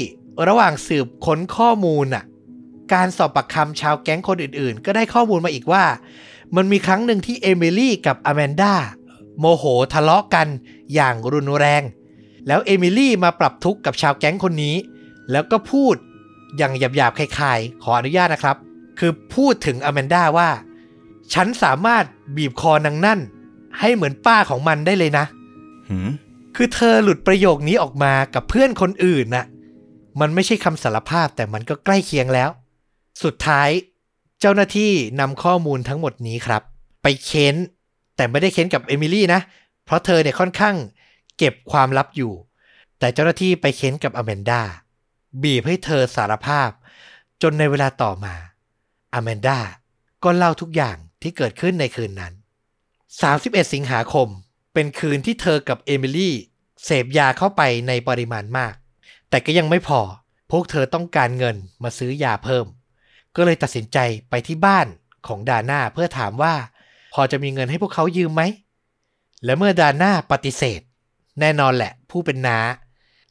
[0.49, 2.25] ระหว่างสืบค้นข้อมูลน่ะ
[2.92, 5.85] การสอบปากคำชาวแก๊งคนอื่นๆ ก็ได้ข้อมูลมาอีกว่า
[6.57, 8.75] มันมีครั้งหนึ่งที่เอมิลี่กับอแมนดา
[9.38, 10.49] โมโหทะเลาะกัน
[10.94, 11.83] อย่างรุนแรง
[12.46, 14.77] แล้วเอมิลี่มาปรับทุกข์กับชาวแก๊งคนนี้
[15.31, 15.94] แล้วก็พูด
[16.57, 18.57] อย่างหยาบๆคลายๆ ขออนุญาตนะครับ
[18.99, 20.51] คือพูดถึงอแมนดาว่า
[21.35, 22.05] ฉันสามารถ
[22.37, 23.21] บีบคอนางนั่น
[23.79, 25.25] ให้เหมือนป้าของมันได้เลยนะ
[25.89, 26.09] หืม
[26.57, 29.47] คือเธอหลุดประโยคนี้ออกมากับเพื่อนคนอื่นน่ะ
[30.21, 32.51] มันไม่ใช่คำสารภาพแต่มันก็ใกล้เคียงแล้ว
[33.23, 33.69] สุดท้าย
[34.41, 36.63] เจ้าหน้าที่นำข้อมูลทั้งหมดนี้ครับ
[37.03, 37.57] ไปเค้น
[38.17, 39.41] แต่ไม่ได้เค้นกับเอมิลี่นะ
[39.85, 40.77] เพราะเธอเนี่ยค่อนข้าง
[41.39, 42.33] เก็บความลับอยู่
[42.99, 44.63] แต่เจ้าหน้าที่ไปเค้นกับอแมนดา
[45.43, 46.71] บีบให้เธอสารภาพ
[47.43, 48.35] จนในเวลาต่อมา
[49.14, 49.59] อแมนดา
[50.25, 52.33] ก็เล่าทุกอย่างที่เกิดขึ้นในคืนนั้น
[53.03, 54.29] 31 สิงหาคม
[54.75, 56.35] เป็นคืนที่เธอกับเอมิลี่
[56.85, 58.75] เสพยาเข้าไปในปริมาณมาก
[59.31, 60.01] แต่ก็ยังไม่พอ
[60.51, 62.66] พวกเธอต้องการเงินมาซื้อยาเพิ่ม
[63.37, 63.98] ก็เลยตัดสินใจ
[64.31, 64.87] ไปที่บ้าน
[65.27, 66.54] ของดาน่าเพื่อถามว่า
[67.15, 68.42] พอจะมีเงินให้พวกเขายืมไหม
[69.44, 70.81] และเมื่อดาน่าปฏิเสธ
[71.40, 72.59] แน่นอนแหละ ผู้เป็นน้า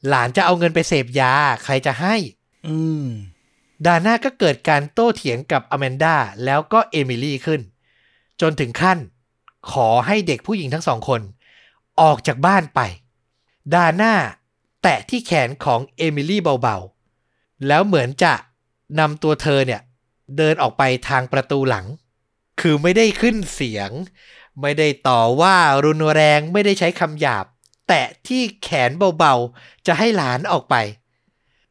[0.07, 1.33] หลานจะเอาเงินไปเสพยา
[1.63, 2.15] ใครจะให้
[2.67, 3.07] อืม
[3.85, 7.61] ดาน่าก็เกิดการโต้เถียงกับอแมนดาแล้วก็เอมิลี่ขึ้น
[8.41, 8.97] จนถึงขั้น
[9.71, 11.21] ขอให้เด็กผู้หญิงทั้งสองคน
[12.01, 12.79] ออกจากบ้านไป
[13.73, 14.13] ดาน่า
[14.83, 18.33] แตะที่แขนของเอมิลี่เบาๆ แล้วเหมือนจะ
[18.99, 19.81] นำตัวเธอเนี่ย
[20.37, 21.85] เดินออกไปทางประตูหลัง
[22.61, 23.91] คือไม่ได้ขึ้นเสียง
[24.61, 27.45] ไม่ได้ต่อว่ารุนแรงไม่ได้ใช้คำหยาบ
[27.89, 30.75] แตะที่แขนเบาๆ จะให้หลานออกไป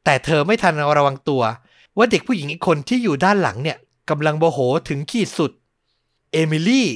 [0.05, 1.43] แต่เธอไม่ทันระวังตัว
[1.97, 3.79] ว่าเด็กผู้หญิงอีกคนที่อยู่ด้านหลังเนี่ย
[4.11, 4.59] กำลังโมโห
[4.89, 5.53] ถึงขีดสุด
[6.33, 6.89] เอมิลี่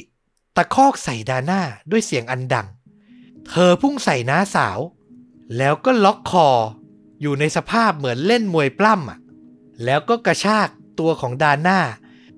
[0.57, 1.61] ตะคอกใส่ดาน่า
[1.91, 2.67] ด้วยเสียงอันดัง
[3.49, 4.79] เธอพุ่งใส่น้าสาว
[5.57, 6.49] แล้วก็ล็อกคอ
[7.21, 9.19] อยู่ในสภาพเหมือนเล่นมวยปล้ำอะ
[9.85, 10.69] แล้วก็กระชาก
[10.99, 11.79] ตัวของดาน่า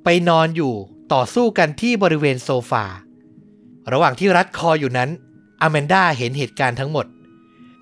[0.04, 0.74] ไปนอนอยู่
[1.12, 2.84] ต่อสู้กันที่บริเวณโซฟา
[3.92, 5.10] ระหว่างที่รัดคออยู่นั้น
[5.62, 7.06] อแมนดาเห็นเหตุการณ์ทั้งหมด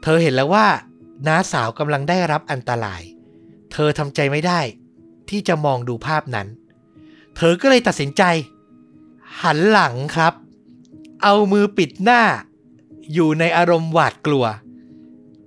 [0.02, 0.66] เธอเห็นแล้วว่า
[1.26, 3.02] น้าสาวกำลังได้รับอันตราย
[3.72, 4.60] เธอทำใจไม่ได้
[5.28, 6.48] ที่จะมองดูภาพนั้น
[7.36, 8.22] เธอก็เลยตัดสินใจ
[9.42, 10.34] หันหลังครับ
[11.22, 12.22] เอามือปิดหน้า
[13.12, 14.44] อยู่ในอารมณ์หวาดกลัว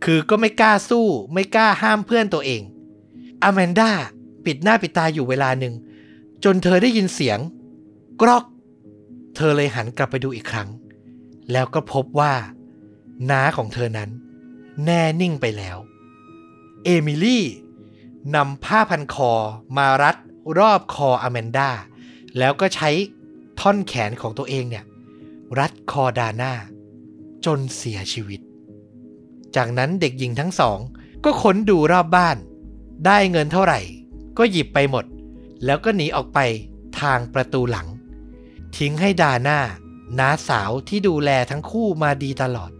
[0.04, 2.62] คือก็ไม่กล้าสู้ไม่กล้าห้ามเพื่อนตัวเอง
[3.44, 3.92] อแมนดา
[4.46, 5.74] ปิดหน้าปิดตาอยู่เวลาหนึ่ง
[6.44, 7.40] จนเธอได้ยินเสียง
[8.22, 8.46] กรอก
[9.36, 10.70] เธอเลยหันกลับไปดูอีกครั้ง
[11.52, 12.34] แล้วก็พบว่า
[13.30, 14.10] น้าของเธอนั้น
[14.86, 15.78] แน่นิ่งไปแล้ว
[16.84, 17.46] เอมิลี่
[18.36, 19.32] นำผ้าพันคอ
[19.78, 20.16] มารัด
[20.60, 21.70] รอบคออแมนดา
[22.38, 22.89] แล้วก็ใช้
[23.60, 24.86] ท่อนแขนของตัวเองเนี่ย
[25.60, 26.54] รัดคอดาน่า
[27.46, 28.39] จนเสียชีวิต
[29.56, 30.80] จากนั้นเด็กหญิงทั้งสอง
[31.24, 32.38] ก็ค้นดูรอบบ้าน
[33.06, 33.80] ได้เงินเท่าไหร่
[34.38, 35.06] ก็หยิบไปหมด
[35.66, 36.39] แล้วก็หนีออกไป
[37.02, 37.88] ทางประตูหลัง
[38.78, 39.60] ทิ้งให้ดาน่า
[40.20, 42.72] น้าสาวที่ดูแลทั้งคู่มาดีตลอด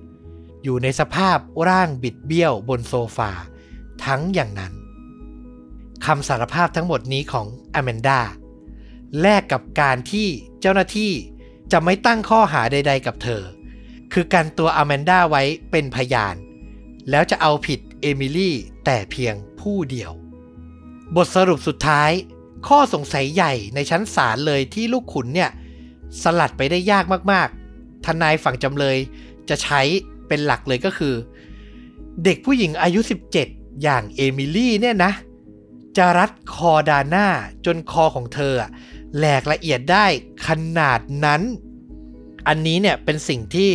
[0.64, 1.38] อยู่ในสภาพ
[1.70, 3.32] ร่างบิดเบี้ยวบนโซฟา
[4.06, 4.74] ทั้งอย่างนั้น
[6.06, 8.20] คำสารภาพทั้งหมดนี้ของอแมนดา
[9.22, 10.28] แลกกับการที่
[10.62, 11.12] เจ้าหน้าที่
[11.72, 13.44] จะไม่ตั้งข้อหาใด ๆ กับเธอ
[14.14, 16.36] คือการตัวอแมนดาไว้เป็นพยาน
[17.10, 18.56] แล้วจะเอาผิดเอมิลี่
[18.86, 20.12] แต่เพียงผู้เดียว
[21.16, 22.12] บทสรุปสุดท้าย
[22.68, 25.52] ข้อสงสัยใหญ่ในชั้นศาลเลยที่ลูกขุนเนี่ย
[26.24, 28.98] สลัดไปได้ยากมากๆ ทนายฝั่งจำเลย
[29.50, 29.82] จะใช้
[30.28, 31.14] เป็นหลักเลยก็คือ
[32.24, 33.00] เด็กผู้หญิงอายุ
[33.42, 35.12] 17 อย่างเอมิลี่เนี่ยนะ
[35.98, 37.28] จะรัดคอดาน่า
[37.66, 38.54] จนคอของเธอ
[39.18, 40.06] แหลกละเอียดได้
[40.48, 40.50] ข
[40.80, 41.42] นาดนั้น
[42.48, 43.72] อันนี้เนี่ยเป็นสิ่งที่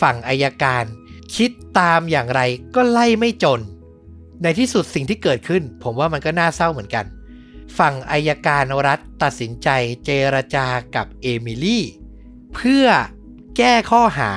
[0.00, 0.84] ฝั่งอายการ
[1.36, 2.40] คิดตามอย่างไร
[2.74, 3.60] ก็ไล่ไม่จน
[4.42, 7.04] ในที่สุดสิ่งที่เกิดขึ้น ผมว่ามันก็น่าเศร้าเหมือนกัน
[7.78, 9.68] ฝั่งอายการรัฐตัดสินใจ
[10.04, 10.66] เจรจา
[10.96, 11.84] กับเอมิลี่
[12.54, 12.86] เพื่อ
[13.56, 14.32] แก้ข้อหา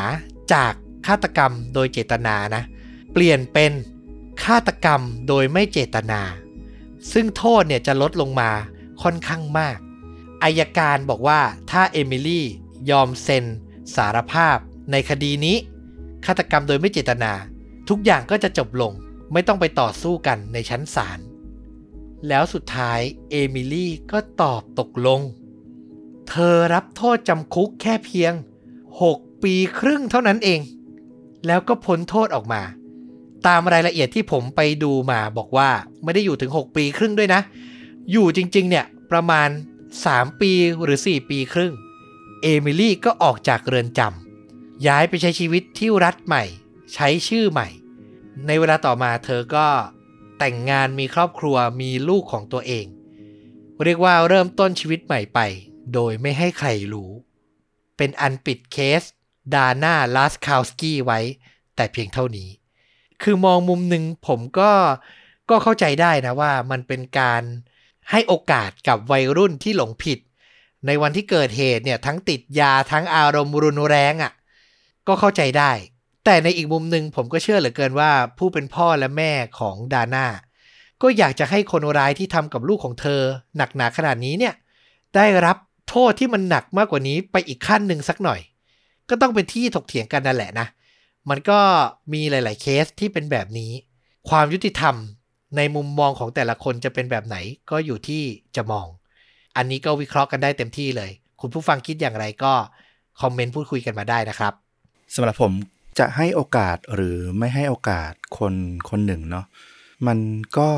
[0.54, 0.74] จาก
[1.08, 2.64] ฆาตกรรมโดยเจตนานะ
[3.14, 3.72] เปลี่ยนเป็น
[4.44, 6.22] ฆาตกรรมโดยไม่เจตนา
[7.12, 8.52] ซึ่งโทษเนี่ยจะลดลงมา
[9.02, 9.78] ค่อนข้างมาก
[10.44, 12.46] อายการบอกว่าถ้าเอมิลี่
[12.90, 13.46] ยอมเซ็น
[13.96, 14.58] สารภาพ
[14.92, 15.58] ในคดีนี้
[16.26, 17.32] ฆาตกรรมโดยไม่เจตนา
[17.90, 18.92] ทุกอย่างก็จะจบลง
[19.34, 21.20] ไม่ต้องไปต่อสู้กันในชั้นศาล
[22.28, 23.00] แล้วสุดท้าย
[23.30, 25.22] เอมิลี่ก็ตอบตกลง
[26.30, 28.34] เธอรับโทษจำคุกแค่เพียง
[28.88, 30.60] 6 ปีครึ่งเท่านั้นเอง
[31.48, 32.62] แล้วก็พ้นโทษออกมา
[33.48, 35.70] ตามรายละเอียดที่ผมไปดูมาบอกว่า
[36.04, 37.42] ไม่ได้อยู่ถึง 6 ปีครึ่งด้วยนะ
[38.12, 39.50] อยู่จริงๆเนี่ยประมาณ
[39.96, 40.52] 3 ปี
[40.84, 41.74] หรือ 4 ปีครึ่ง
[42.42, 46.44] เอมิลี่ก็ออกจากเรือนจำย้ายไปใช้ชีวิตที่รัฐใหม่
[46.94, 47.68] ใช้ชื่อใหม่
[48.48, 49.68] ในเวลาต่อมาเธอก็
[50.44, 52.86] แต่งงานมีครอบครัวมีลูกของตัวเอง
[53.84, 55.40] เรียกว่าเริ่มต้นชีวิตใหม่ไป
[55.94, 57.12] โดยไม่ให้ใครรู้
[57.98, 59.04] เป็นอันปิดเคส
[59.54, 61.20] ดาน่าลาสคาวสกี้ไว้
[61.76, 62.50] แต่เพียงเท่านี้
[63.22, 64.72] คือมองมุมหนึ่งผมก็
[65.50, 67.44] ก็เข้าใจได้นะว่ามันเป็นการ
[68.12, 70.20] ให้โอกาสกับวัยรุ่นที่หลงผิด
[70.86, 74.34] ในวันที่เกิดเหตุเนี่ยทั้งติดยาทั้งอารมณ์รุนแรงอะ่ะ
[75.08, 75.72] ก็เข้าใจได้
[76.26, 80.26] แต่ในอีกมุมหนึ่งผมก็เชื่อเหลือเกินว่า ผู้เป็นพ่อและแม่ของดาน่า
[81.02, 83.22] ก็อยากจะให้คนร้ายที่ทำกับลูกของเธอ
[83.58, 84.54] หนักหนาขนาดนี้เนี่ย
[85.16, 85.58] ได้รับ
[85.90, 88.40] โทษที่มันหนักมากกว่านี้ไปอีกขั้นหนึ่งสักหน่อย
[89.10, 90.68] ก็ต้องเป็นที่ถกเถียงกันนั่นแหละนะ
[91.30, 91.60] มันก็
[92.14, 93.72] มีหลาย ๆ เคสที่เป็นแบบนี้
[94.30, 94.96] ความยุติธรรม
[95.58, 97.38] ในมุมมองของแต่ละคนจะเป็นแบบไหน
[97.70, 98.24] ก็อยู่ที่
[98.56, 98.88] จะมอง
[99.58, 101.12] อันนี้ก็วิเคราะห์กันได้เต็มที่เลย
[101.42, 102.54] คุณผู้ฟังคิดอย่างไรก็
[103.22, 104.54] คอมเมนต์พูดคุยกันมาได้นะครับ
[105.16, 105.54] สำหรับผม
[106.02, 108.54] จะให้โอกาสหรือไม่ให้โอกาสคน
[108.90, 109.46] คนหนึ่งเนาะ
[110.08, 110.20] มัน
[110.58, 110.70] ก็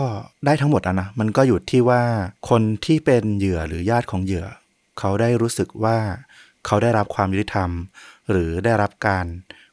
[0.45, 2.01] ได้ทั้งหมดอะนะ มันก็อยู่ที่ว่า
[2.49, 4.45] คนที่เป็นเหยื่อหรือญาติของเหยื่อ
[4.99, 5.97] เขาได้รู้สึกว่า
[6.65, 7.69] เขาได้รับความยุติธรรม
[8.29, 9.25] หรือได้รับการ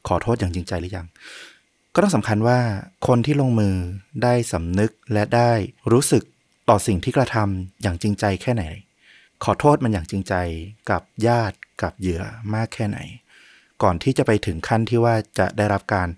[0.06, 1.06] ขอโทษอย่างจริงใจหรือยัง
[1.94, 2.58] ก็ต้องสำคัญว่า
[3.06, 3.74] คนที่ลงมือ
[4.22, 5.52] ได้สำนึกและได้
[5.92, 6.22] รู้สึก
[6.68, 8.64] ต่อสิ่งที่กระทำอย่างจริงใจแค่ไหน
[9.44, 10.34] ขอโทษมันอย่างจริงใจ
[10.90, 12.22] กับญาติกับเหยื่อ
[12.54, 12.98] มากแค่ไหน
[13.82, 16.08] ก่อนที่จะไปถึงขั้นที่ว่าจะได้รับการ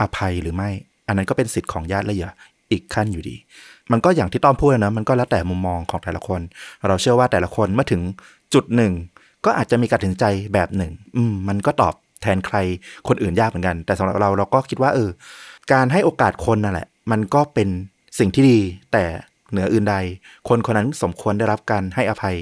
[0.00, 0.70] อภัยหรือไม่
[1.06, 2.30] อันนั้นก็เป็นสิทธิ์ของญาติและเหยื่อ
[2.70, 3.36] อีกขั้นอยู่ดี
[3.92, 6.40] มันก็อย่างที่ต้อมพูดนะมันก็แล้วแต่มุมมองของแต่ละคน
[6.88, 8.02] เราเชื่อว่าแต่ละคนเมื่อถึง
[8.54, 8.92] จุดหนึ่ง
[9.44, 12.56] ก็อาจจะมีการถึงใจแบบหนึ่ง อืมมันก็ตอบแทนใคร
[13.08, 15.10] คนอื่นยากเหมือนกัน แต่สำหรับเราเราก็คิดว่าเออ
[15.72, 17.68] การให้โอกาสคนนั่นแหละ มันก็เป็น
[18.18, 18.58] สิ่งที่ดี
[18.92, 19.04] แต่
[19.50, 19.96] เหนืออื่นใด
[20.48, 22.36] คนคนนั้นสมควรได้รับการให้อภัย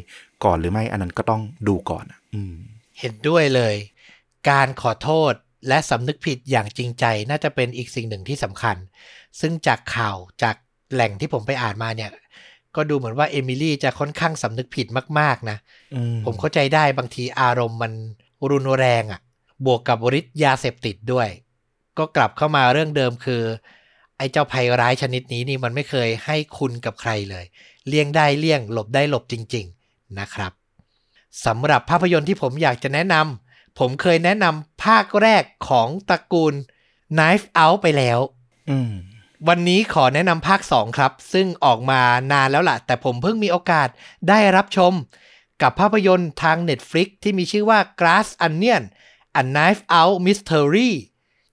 [0.44, 2.04] ก่อนหรือไม่อันนั้นก็ต้องดูก่อน
[2.34, 2.54] อืม
[3.00, 3.74] เห็นด้วยเลย
[4.48, 5.34] การขอโทษ
[5.68, 8.76] และสำนึกผิดอย่างจริงใจน่าจะเป็นอีกสิ่งหนึ่งที่สำคัญ
[9.40, 10.56] ซึ่งจากข่าวจาก
[10.92, 12.10] แหล่งที่ผมไปอ่านมาเนี่ย
[12.76, 14.86] ก็ดูเหมือนว่าเอมิลี่จะค่อนข้างสำนึกผิด
[15.18, 15.58] มากๆนะ
[15.94, 17.92] อืมผมเข้าใจได้บางทีอารมณ์มัน
[18.50, 19.20] รุนแรงอะ่ะ
[19.66, 21.28] บวกกับฤทธิ์ยาเสพติดด้วย
[21.98, 23.42] ก็กลับเข้ามาเรื่องเดิมคือ
[24.16, 27.44] ไอ้เจ้าภัยร้ายชนิดนี้นี่มันไม่เคยให้คุณกับใครเลย
[27.88, 30.52] เลี่ยงได้เลี่ยงหลบได้หลบจริง ๆ นะครับ
[31.46, 33.49] สำหรับภาพยนตร์ที่ผมอยากจะแนะนำ
[33.80, 36.54] ผมเคยแนะนำภาคแรกของตระกูล
[37.16, 38.18] Knife Out ไปแล้ว
[38.70, 38.92] อืม
[39.48, 42.00] วันนี้ขอแนะนำภาค 2 ครับ ซึ่งออกมา
[42.32, 43.88] นานแล้วล่ะ แต่ผมเพิ่งมีโอกาส
[44.28, 44.92] ได้รับชม
[45.62, 48.82] กับภาพยนตร์ทาง Netflix ที่มีชื่อว่า Glass Onion
[49.40, 50.90] A Knife Out Mystery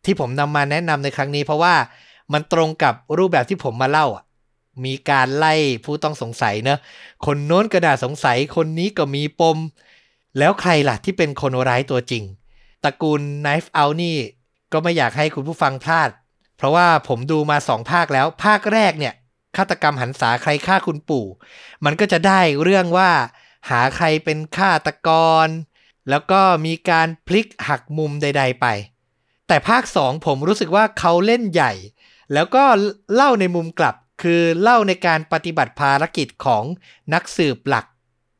[0.05, 1.75] ที่ผมนำมาแนะนำในครั้งนี้เพราะว่า
[2.33, 4.23] มันตรงกับรูปแบบที่ผมมาเล่าอะ
[4.85, 5.53] มีการไล่
[5.85, 6.79] ผู้ต้องสงสัยเนอะ
[7.25, 9.57] คนโน้นก็น่าสงสัยคนนี้ก็มีปม
[10.37, 12.23] แล้วใครล่ะที่เป็นคนร้ายตัวจริง
[12.83, 14.17] ตระกูล Knife Out นี่
[14.71, 16.09] ก็ไม่อยากให้คุณผู้ฟังพลาด
[16.57, 19.13] เพราะว่าผมดูมาสองภาคแล้ว ภาคแรกเนี่ย
[19.57, 21.25] ฆาตกรรมหันษาใครฆ่าคุณปู่
[21.85, 23.11] มันก็จะได้เรื่องว่า
[23.69, 25.09] หาใครเป็นฆาตก
[25.45, 25.47] ร
[26.09, 28.65] แล้วก็มีการพลิกหักมุมใด ๆ ไป
[29.47, 31.73] แต่ภาคสองผมรู้สึกว่าเขาเล่นใหญ่
[32.33, 32.63] แล้วก็
[33.13, 36.63] เล่าในมุมกลับคือเล่าในการปฏิบัติภารกิจของ
[37.13, 37.85] นักสืบหลัก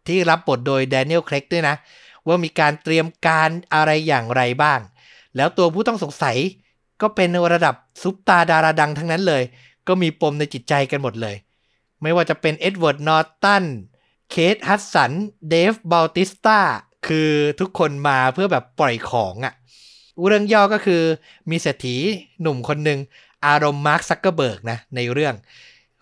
[0.09, 1.75] ที่รับบทโดยแดเนียลเครกด้วยนะ
[2.27, 4.79] ว่ามีการเตรียมการอะไรอย่างไรบ้าง
[5.35, 6.37] แล้วตัวผู้ต้องสงสัย
[7.01, 9.43] ก็เป็นระดับซุปตาดาราดังทั้งนั้นเลย
[9.87, 11.35] ก็มีปมในจิตใจกันหมดเลย
[12.01, 13.65] ไม่ว่าจะเป็นเอ็ดเวิร์ดนอร์ตัน
[14.31, 15.11] เคทฮัตสัน
[15.49, 16.59] เดฟบาติสตา
[17.07, 19.53] คือทุกคนมาเพื่อแบบปล่อยของอะ่ะ
[20.27, 21.01] เรื่องย่อก็คือ
[21.49, 21.95] มีเศรษฐี
[22.41, 22.99] หนุ่มคนหนึ่ง
[23.47, 25.35] อารมณ์มาร์คซักเกอร์เบิร์กนะในเรื่อง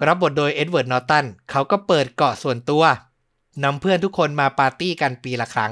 [0.07, 2.83] รับบทโดยเอ็ดเวิร์ดนอร์ตันเขาก็เปิดเกาะส่วนตัว
[3.63, 5.71] นำเพื่อนทุกคนมาปาร์ตี้กันปีละครั้ง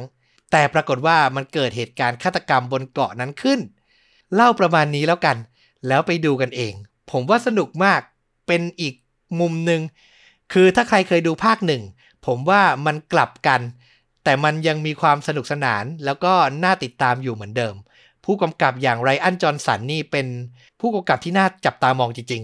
[0.52, 3.60] แต่ปรากฏว่ามันเกิดเหตุการณ์ฆาตกรรมบนเกาะนั้นขึ้น
[4.34, 5.38] เล่าประมาณนี้แล้วกัน
[5.88, 6.74] แล้วไปดูกันเอง
[7.12, 8.02] ผมว่าสนุกมาก
[8.48, 8.96] เป็นอีก
[9.40, 9.82] มุมหนึ่ง
[10.54, 11.84] คือถ้าใครเคยดูภาคหนึ่ง
[12.26, 13.62] ผมว่ามันกลับกัน
[14.24, 17.76] แต่มันยังมีความสนุกสนานแล้วก็น่าติดตามอยู่เหมือนเดิม
[18.26, 20.28] ผู้กำกับอย่างไรอันจอห์นสันนี่เป็น
[20.80, 22.44] ผู้กำกับที่น่าจับตามองจริง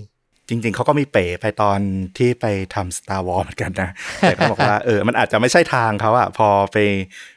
[0.50, 1.80] จริง ๆ เขาก็มีเป๋ไปตอน
[2.18, 2.46] ที่ไป
[2.76, 3.90] ทำ Star Wars เหมือนกันนะ
[4.20, 6.78] แต่เขาบอกว่าเออ มันอาจจะไม่ใช่ทางเขาอะพอไป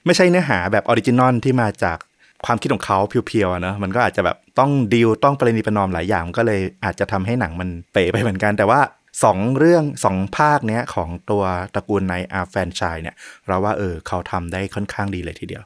[0.06, 1.98] ไม่ใช่เนื้อหาแบบ original ที่มาจาก
[2.46, 8.80] ความคิดของเขาเพียวๆอะเนอะมันก็อาจจะแบบต้องดีลต้องประนีประนอมหลายอย่างมันก็เลยอาจจะทำให้หนังมันเป๋ไปเหมือนกัน แต่ว่า
[9.24, 11.42] สองเรื่องสองภาคเนี้ยของตัว
[11.74, 13.14] ตระกูลในอาแฟนชายเนี่ย
[13.46, 15.62] เราว่าเออเขาทำได้ค่อนข้างดีเลยทีเดียว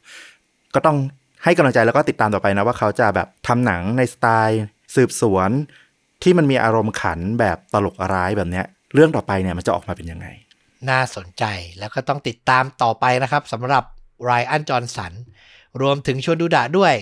[0.74, 0.97] ก็ต้อง
[1.44, 4.62] ให้กำลังใจแล้วก็ติดตามต่อไปนะว่าเขาจะแบบทำหนังในสไตล์
[4.94, 5.51] สืบสวน
[6.23, 10.27] ที่มันมีอารมณ์ขันแบบตลกร้ายแบบเนี้ย เรื่องต่อไปเนี่ยมันจะออกมาเป็นยังไง
[10.91, 11.45] น่าสนใจ
[11.79, 13.85] แล้วก็ต้องติดตามต่อไปนะครับสำหรับ
[14.25, 15.12] ไรอันจอห์นสัน
[15.81, 16.95] รวมถึงชวนดูดะด้วย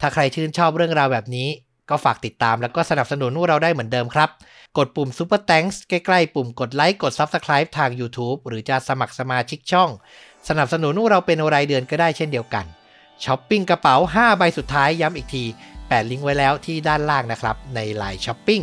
[0.00, 1.48] ถ้าใครชื่นชอบเรื่องราวแบบนี้
[1.90, 4.30] ก็ฝากติดตามแล้วก็สนับสนุนพวกเราได้เหมือนเดิมครับ
[4.78, 9.90] กดปุ่ม Super Thanks ใกล้ๆ ปุ่มกดไลค์กด Subscribe ทาง YouTube หรือจะสมัครสมาชิกช่อง
[10.48, 12.64] สนับสนุนพวกเราเป็นรายเดือนก็ได้เช่นเดียวกัน
[13.24, 15.44] ช้อปปิ้งกระเป๋า 5 ใบสุดท้ายย้ำอีกที
[15.88, 18.62] แปะลิงก์ไว้แล้วที่ด้านล่างนะครับ ในไลน์ช้อปปิ้ง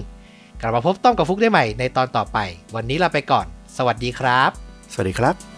[0.61, 2.38] กลับมาพบต้อมกับฟลุกได้ใหม่ในตอนต่อไป
[2.76, 3.45] วันนี้ลาไปก่อน
[3.78, 4.51] สวัสดีครับ
[4.93, 5.55] สวัสดีครับ